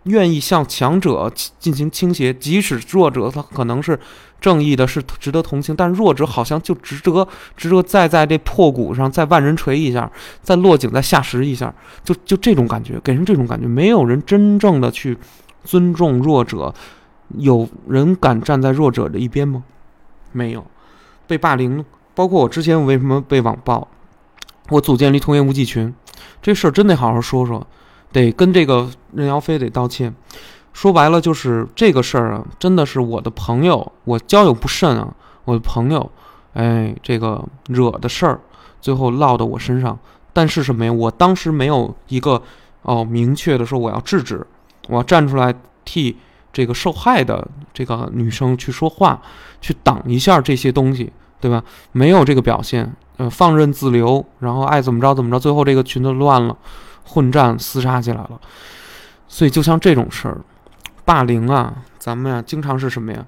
[0.03, 3.99] 愿意向强者进行倾斜，即使弱者他可能是
[4.39, 10.11] 正义的，是值得同情，但弱者好像就值得值得再在这破鼓上再万人锤一下，
[10.43, 11.73] 再落井再下石一下，
[12.03, 15.17] 就就这种感觉，给人这种感觉，没有人真正的去
[15.63, 16.71] 尊重弱者，
[17.39, 19.63] 有人敢站在弱者的一边吗？
[20.31, 20.63] 没有，
[21.25, 21.83] 被霸凌，
[22.13, 23.87] 包括我之前为什么被网暴，
[24.69, 25.93] 我组建了一童言无忌群。
[26.41, 27.65] 这事儿真得好好说说，
[28.11, 30.13] 得跟这个任瑶飞得道歉。
[30.73, 35.13] 说白了就是这个事儿啊，真的是我的朋友，我交友不慎啊，
[35.45, 36.11] 我的朋友，
[36.53, 38.39] 哎，这个惹的事儿，
[38.79, 39.97] 最后落到我身上。
[40.33, 40.93] 但是什么呀？
[40.93, 42.39] 我当时没有一个
[42.83, 44.45] 哦明确的说我要制止，
[44.87, 45.53] 我要站出来
[45.83, 46.15] 替
[46.53, 49.19] 这个受害的这个女生去说话，
[49.59, 51.11] 去挡一下这些东西，
[51.41, 51.63] 对吧？
[51.91, 52.93] 没有这个表现。
[53.17, 56.55] 呃，放任自流，然后爱怎么着怎么着，最后这个群就乱了，
[57.03, 58.39] 混战厮杀起来了。
[59.27, 60.37] 所以就像这种事儿，
[61.03, 63.25] 霸凌啊，咱们呀经常是什么呀？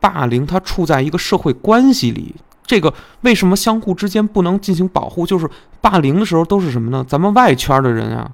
[0.00, 2.34] 霸凌它处在一个社会关系里，
[2.64, 5.26] 这个为什么相互之间不能进行保护？
[5.26, 5.48] 就是
[5.80, 7.04] 霸凌的时候都是什么呢？
[7.08, 8.30] 咱们外圈的人啊，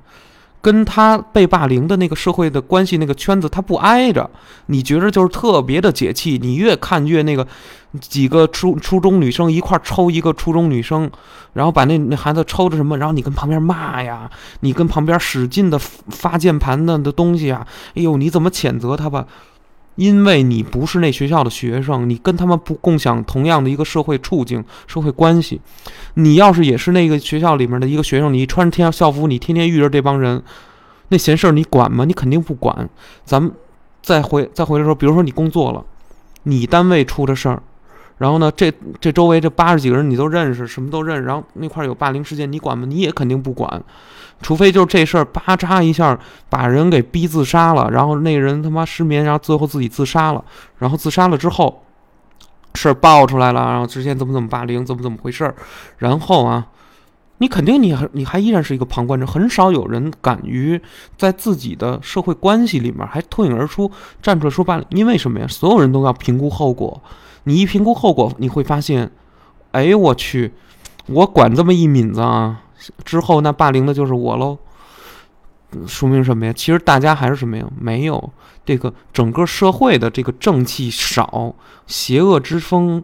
[0.63, 4.31] 跟他被霸凌的那个社会的关系那个圈子，他不挨着，
[4.67, 6.39] 你觉着就是特别的解气。
[6.41, 7.45] 你越看越那个，
[8.01, 11.11] 几个初初中女生一块抽一个初中女生，
[11.53, 19.27] 然后把那那孩子抽着什么，然后你跟旁边骂呀，你跟旁边使劲的发键盘的的东西啊，哎呦，你怎么谴责他吧？
[19.97, 25.61] 因为你不是那学校的学生，你跟他们不共享同样的一个社会处境、社会关系。
[26.15, 30.43] 你要是也是那个学校里面的一个学生，你穿着天校服，你天天遇着这帮人，
[31.09, 32.05] 那闲事儿你管吗？
[32.05, 32.89] 你肯定不管。
[33.25, 33.53] 咱们
[34.01, 35.85] 再回再回来说，比如说你工作了，
[36.45, 37.63] 你单位出的事儿，
[38.23, 42.87] 然后呢，这这周围这八十几个人你都认识，什么都认识，然后那块有霸凌事件，你管吗？
[42.89, 43.83] 你也肯定不管。
[44.41, 46.17] 除非就是这事儿，叭扎一下
[46.49, 50.45] 把人给逼自杀了，然后那人他妈失眠，然后最后自己自杀了，
[50.79, 51.83] 然后自杀了之后，
[52.75, 55.57] 事儿爆出来了，然后之前怎么怎么霸凌，怎么怎么回事儿，
[55.99, 56.69] 然后啊，
[57.39, 60.81] 你肯定你还你还依然是一个旁观者，很少有人敢于
[61.19, 63.91] 在自己的社会关系里面还脱颖而出，
[64.23, 65.47] 站出来说霸凌，因为什么呀？
[65.49, 67.03] 所有人都要评估后果，
[67.45, 69.11] 你一评估后果，你会发现，
[69.73, 70.53] 哎我去，
[71.07, 72.63] 我管这么一抿子啊。
[73.05, 74.59] 之后那霸凌的就是我喽，
[75.87, 76.53] 说明什么呀？
[76.53, 77.65] 其实大家还是什么呀？
[77.81, 78.33] 没有
[78.65, 81.55] 这个整个社会的这个正气少，
[81.87, 83.03] 邪恶之风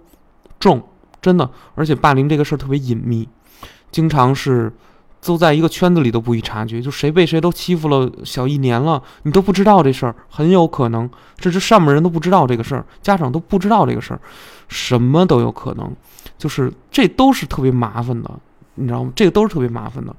[0.59, 0.83] 重，
[1.21, 1.49] 真的。
[1.77, 3.29] 而且霸凌这个事儿特别隐秘，
[3.91, 4.73] 经常是
[5.25, 14.21] 都在一个圈子里都不易察觉，就谁被谁都欺负了小一年了，你都不知道这事儿，很有可能这是上面人都不知道这个事儿，家长都不知道这个事儿，
[14.69, 15.91] 什么都有可能，
[16.39, 18.31] 就是这都是特别麻烦的。
[18.81, 19.13] 你知道吗？
[19.17, 20.15] 这个都是特别麻烦的，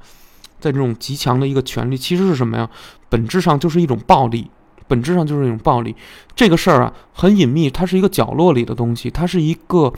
[0.60, 2.70] 在这种极强的一个权利，其实是什么呀？
[3.08, 4.52] 本质上就是一种暴力，
[4.86, 5.96] 本质上就是一种暴力。
[6.36, 9.94] 这个事儿啊，很隐秘，它是一个角落里的东西，它是一个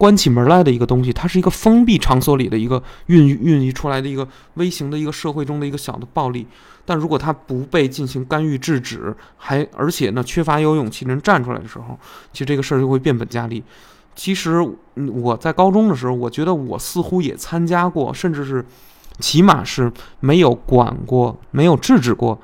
[0.00, 6.46] 关起门来的一个东西，它是一个封闭场所里的一个孕育孕育出来的一个微型的一个社会中的一个小的暴力。
[6.86, 11.98] 但如果它不被进行干预制止，还而且呢缺乏有勇气的人站出来的时候，
[12.32, 13.62] 其实这个事儿就会变本加厉。
[14.16, 18.64] 其实我在高中的时候，我觉得我似乎也参加过，甚至是，
[19.18, 22.40] 起码是没有管过，没有制止过，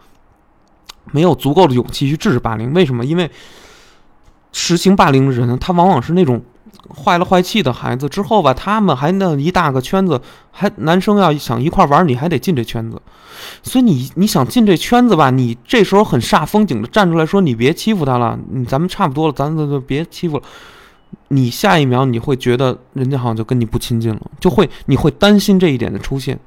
[1.13, 2.75] 没有足够的勇气去制止霸凌。
[2.75, 3.03] 为什么？
[3.03, 3.31] 因为
[4.53, 6.43] 实行霸凌的人，他往往是那种
[6.95, 8.09] 坏了坏气的孩子。
[8.09, 10.21] 之后吧，他们还那一大个圈子，
[10.51, 13.01] 还男生要想一块玩，你还得进这圈子。
[13.63, 20.43] 所以你你想进这圈子吧，你这时候很煞风景的站出来说：“你别欺负他了，咱们差不多了，咱咱就别欺负了。”
[21.29, 26.39] 你下一秒你会觉得人家好像就跟你不亲近了，就会你会担心这一点的出现。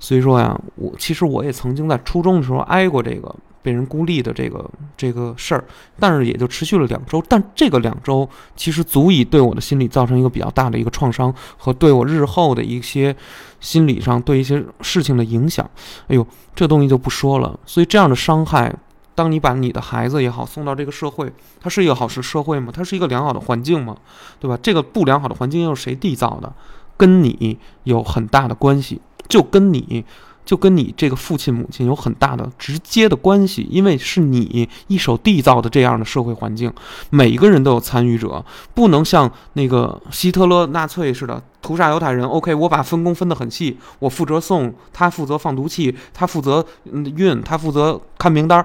[0.00, 3.34] 所以说呀，我其实我也曾经在初中的时候挨过这个
[3.68, 4.64] 被人孤立的这个
[4.96, 5.62] 这个事儿，
[6.00, 7.22] 但是也就持续了两周。
[7.28, 13.14] 但这个两周其实足以对我的心理造成一个比较大的一个创伤和对我日后的一些
[13.60, 15.68] 心理上对一些事情的影响。
[16.06, 17.60] 哎呦，这东西就不说了。
[17.66, 18.74] 所以这样的伤害。
[19.14, 21.28] 当你把你的孩子也好送到这个社会，
[21.60, 22.72] 它是一个好是社会吗？
[22.72, 23.96] 它是一个良好的环境吗？
[24.38, 24.56] 对吧？
[24.62, 26.54] 这个不良好的环境又是谁缔造的？
[26.96, 30.04] 跟你有很大的关系，就跟你
[30.48, 36.72] 就跟你这个父亲母亲有很大的直接的关系，因为是你一手缔造的这样的社会环境，
[37.10, 38.42] 每一个人都有参与者，
[38.72, 42.26] 不能像那个希特勒纳粹似的屠杀犹太人。
[42.26, 48.64] OK，我把分工分得很细，我负责送，他负责放毒气，他负责运，他负责看名单。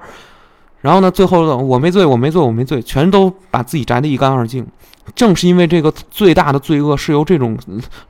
[0.84, 1.10] 然后呢？
[1.10, 4.66] 最后我没罪，我没罪，我没罪，全都把自己摘得一干二净。
[5.14, 7.58] 正是因为这个最大的罪恶是由这种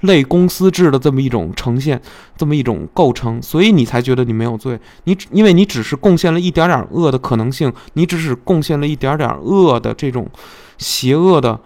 [0.00, 2.02] 类公司制的这么一种呈现，
[2.36, 4.76] 这么一种构成，所以你才觉得你没有罪。
[5.04, 10.28] 你只因为你只是贡献了一点点恶的可能性，你只是贡献了一点点恶的这种
[10.76, 11.56] 邪恶的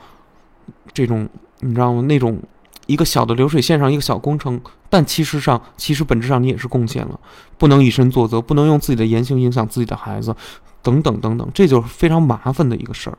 [0.92, 1.26] 这种，
[1.60, 2.02] 你知道吗？
[2.02, 2.38] 那种
[2.84, 7.18] 一个小的流水线上一个小工程，但其实上，其实本质上你也是贡献了。
[7.56, 10.36] 不能以身作则，不能用自己的言行影响自己的孩子。
[10.82, 13.18] 等等等等，这就是非常麻烦的一个事儿。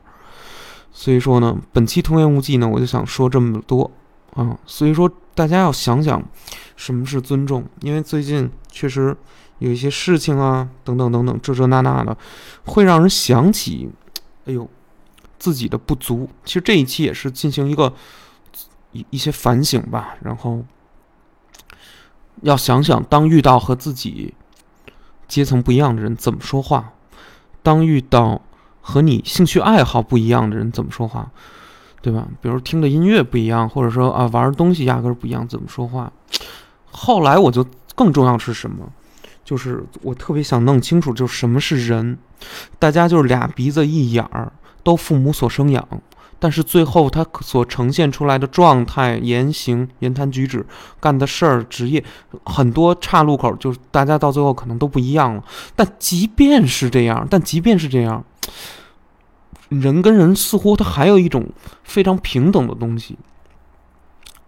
[0.92, 3.90] 所以说呢，本期童言无忌呢，我就想说这么多
[4.34, 4.58] 啊。
[4.66, 6.22] 所以说，大家要想想
[6.76, 9.16] 什么是尊重，因为最近确实
[9.60, 12.18] 有一些事情啊，等等等等，这这那那的，
[12.66, 13.90] 会让人想起，
[14.46, 14.68] 哎呦，
[15.38, 16.28] 自己的不足。
[16.44, 17.94] 其实这一期也是进行一个
[18.92, 20.66] 一一些反省吧，然后
[22.42, 24.34] 要想想，当遇到和自己
[25.28, 26.94] 阶层不一样的人，怎么说话。
[27.62, 28.42] 当遇到
[28.82, 31.30] 和你兴趣爱好不一样的人，怎么说话，
[32.02, 32.28] 对吧？
[32.42, 36.12] 比如听的音乐不一样，或者说啊玩的东西压根儿不一样，怎么说话？
[36.92, 38.90] 后来我就更重要是什么？
[39.44, 42.18] 就是我特别想弄清楚，就是什么是人。
[42.78, 44.52] 大家就是俩鼻子一眼儿，
[44.84, 45.86] 都父母所生养，
[46.40, 50.66] 但是最后他所呈现出来的状态、言行、言谈举止、
[51.00, 52.04] 干的事儿、职业，
[52.46, 55.44] 很多岔路口，就是大家到最后可能都不一样了。
[55.76, 58.24] 但即便是这样，但即便是这样，
[59.68, 61.48] 人跟人似乎他还有一种
[61.84, 63.18] 非常平等的东西。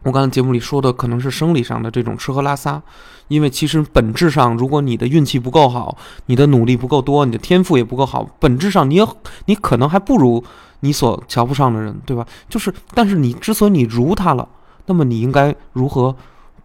[0.04, 2.82] 我刚才节目里说的可能是生理上的这种吃喝拉撒，
[3.28, 9.08] 因为其实本质上，如果你的运气不够好，你的努力不够多，你的天赋也不够好，本质上你也
[9.46, 10.44] 你可能还不如
[10.82, 12.24] 你所瞧不上的人，对吧？
[12.48, 14.48] 就是，但是你之所以你如他了，
[14.86, 16.16] 那么你应该如何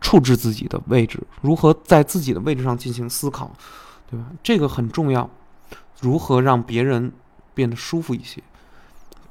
[0.01, 1.23] 处置自己的位置？
[1.41, 3.51] 如何在自己的位置上进行思考，
[4.11, 4.27] 对吧？
[4.43, 5.31] 这个很重要。
[6.01, 7.11] 如何让别人
[7.55, 8.43] 变得舒服一些，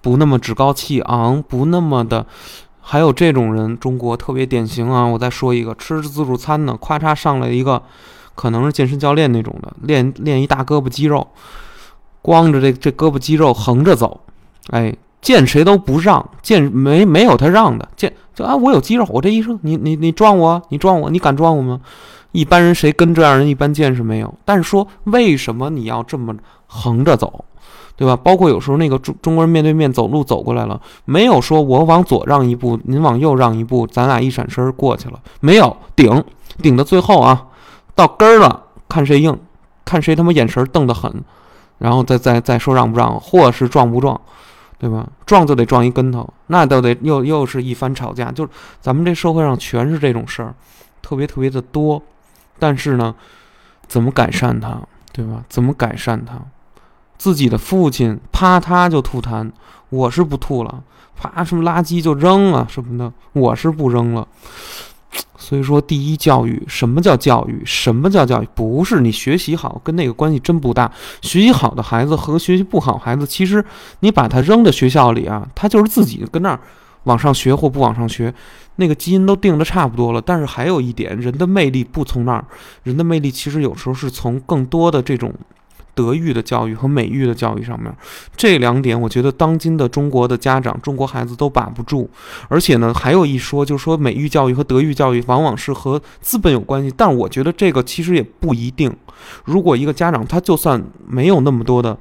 [0.01, 2.25] 不那么趾高气昂，不那么的。
[2.87, 5.03] 还有这种人，中国特别典型啊！
[5.05, 7.81] 我再说一个，吃着自助餐呢，咔嚓上来一个，
[8.35, 11.27] 可能是健身教练那种的，练练一大胳膊肌肉，
[12.21, 14.21] 光着这这胳膊肌肉横着走，
[14.71, 21.79] 哎，见谁都不让，见没没有他让的，见就啊，我有肌肉，我这一生，你你你撞我，你撞我，你敢撞我吗？
[22.31, 24.33] 一般人谁跟这样人一般见识没有？
[24.43, 26.35] 但是说为什么你要这么
[26.67, 27.45] 横着走？
[27.97, 28.13] 对吧？
[28.17, 36.21] 包括有时候那个中中国人面对面走路走过来了，没有说我往左让一步，您往右让一步，咱俩一闪身过去了，没有顶
[36.61, 37.47] 顶到最后啊，
[37.95, 39.39] 到根儿了，看谁硬，
[39.85, 41.23] 看谁他妈眼神瞪得狠，
[41.77, 44.19] 然后再再再说让不让，或是撞不撞，
[44.77, 45.07] 对吧？
[45.25, 48.47] 撞就得撞一跟头，那都得又又是一番吵架，就
[48.81, 50.53] 咱们这社会上全是这种事儿，
[51.01, 52.01] 特别特别的多。
[52.59, 53.13] 但是呢，
[53.87, 55.43] 怎么改善它，对吧？
[55.49, 56.39] 怎么改善它？
[57.17, 59.49] 自己的父亲啪他就吐痰，
[59.89, 60.83] 我是不吐了，
[61.15, 64.27] 啪什么垃圾就扔了什么的，我是不扔了。
[65.37, 67.61] 所以说，第一教育，什么叫教育？
[67.65, 68.47] 什么叫教育？
[68.55, 70.91] 不是你学习好跟那个关系真不大。
[71.21, 73.63] 学习好的孩子和学习不好孩子，其实
[73.99, 76.59] 你把他扔到学校里啊，他就是自己跟那儿
[77.03, 78.33] 往上学或不往上学，
[78.77, 80.21] 那个基因都定的差不多了。
[80.21, 82.45] 但是还有一点，人的魅力不从那儿，
[82.83, 85.33] 人的魅力其实有时候是从更多的这种。
[85.95, 87.91] 德育的教育和美育的教育上面，
[88.35, 92.07] 这两点我觉得当今的中国的家长、中国孩子都把不住。
[92.49, 96.93] 而且呢，还有一说，就是说美育教育和德育教育往往是和资本有关系。
[96.95, 98.93] 但我觉得这个其实也不一定。
[99.45, 101.97] 如果一个家长他就算没有那么多的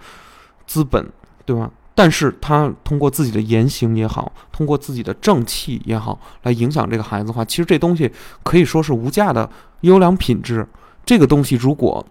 [0.67, 1.07] 资本，
[1.47, 1.71] 对吧？
[1.95, 8.11] 但是他通过自己的言行也好，通过自己的正气也好，来影响这个孩子的话，其实这东西
[8.43, 9.49] 可以说是无价的
[9.83, 10.67] 优良品质。
[11.07, 12.05] 这个东西如果。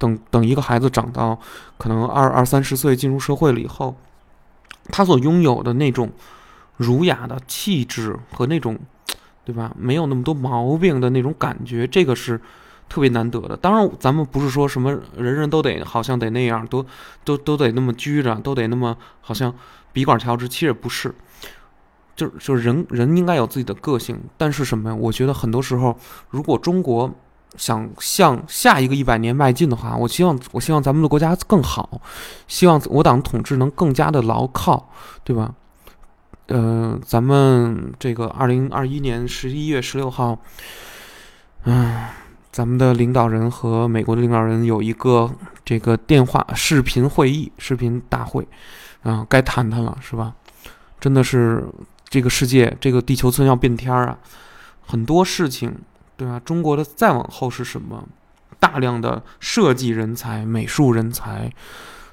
[0.00, 1.38] 等等，一个孩子长到
[1.76, 3.94] 可能二二三十岁进入社会了以后，
[4.86, 6.10] 他所拥有的那种
[6.78, 8.78] 儒雅的气质和那种，
[9.44, 9.70] 对吧？
[9.76, 12.40] 没有那么多毛病的那种感觉，这个是
[12.88, 13.54] 特别难得的。
[13.54, 16.84] 当然，咱们不是说什么人人都得好像得那样，都
[17.22, 19.54] 都都得那么拘着，都得那么好像
[19.92, 20.48] 笔管调直。
[20.48, 21.14] 其实不是，
[22.16, 24.18] 就是就是人人应该有自己的个性。
[24.38, 24.96] 但是什么呀？
[24.96, 25.98] 我觉得很多时候，
[26.30, 27.14] 如果中国。
[27.56, 32.00] 想向下一个一百年迈进的话，我希望我希望咱们的国家更好，
[32.46, 34.90] 希望我党统治能更加的牢靠，
[35.24, 35.54] 对吧？
[36.46, 40.38] 呃，咱们这个二零二一年十一月十六号，
[41.64, 42.06] 嗯，
[42.50, 45.30] 咱们的领导人和美国的领导人有一个
[45.64, 48.46] 这个电话视频会议、视频大会，
[49.02, 50.34] 啊，该谈谈了，是吧？
[50.98, 51.64] 真的是
[52.08, 54.18] 这个世界，这个地球村要变天儿啊，
[54.86, 55.74] 很多事情。
[56.20, 56.38] 对吧？
[56.44, 58.06] 中国的再往后是什么？
[58.58, 61.50] 大量的设计人才、美术人才，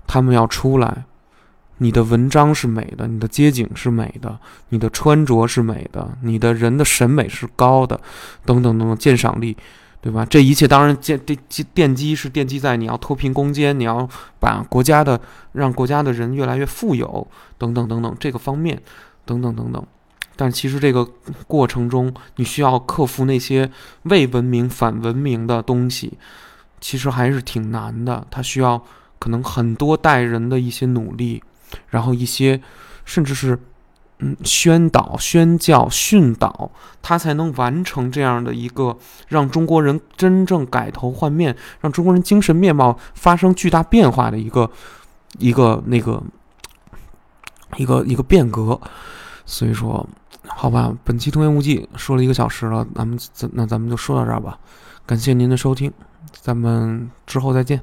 [0.08, 1.03] 他们要出来。
[1.80, 4.39] 你的文章是美的，你的街景是美的，
[4.70, 7.99] 你的穿着是美的，你的人的审美是高的，
[8.45, 9.58] 等等等等，鉴赏力，
[9.99, 10.26] 对吧？
[10.26, 11.38] 这一切当然奠奠
[11.76, 14.08] 奠基是奠基在你要脱贫攻坚，你要
[14.39, 15.20] 把国家的
[15.51, 17.28] 让国家的人越来越富有，
[17.58, 18.82] 等等等等这个方面，
[19.26, 19.86] 等等等等。
[20.38, 21.04] 但其实这个
[21.48, 23.72] 过程中，你需要克服那些
[24.04, 26.14] 未文明、反文明的东西，
[26.80, 28.24] 其实还是挺难的。
[28.30, 28.82] 它需要
[29.18, 31.42] 可能很多代人的一些努力，
[31.90, 32.62] 然后一些
[33.04, 33.60] 甚至是
[34.20, 36.70] 嗯宣导、宣教、训导，
[37.02, 38.96] 它才能完成这样的一个
[39.30, 44.70] 让中国人真正改头换面，让中国人精神面貌发生巨大变化的一个
[45.40, 46.22] 一个那个
[47.78, 48.80] 一个一个变革。
[49.48, 50.08] 所以说。
[50.48, 54.58] 好吧，本期《童言无忌》说了一个小时了，咱们咱那咱们就说到这儿吧。
[55.06, 55.91] 感谢您的收听，
[56.32, 57.82] 咱们之后再见。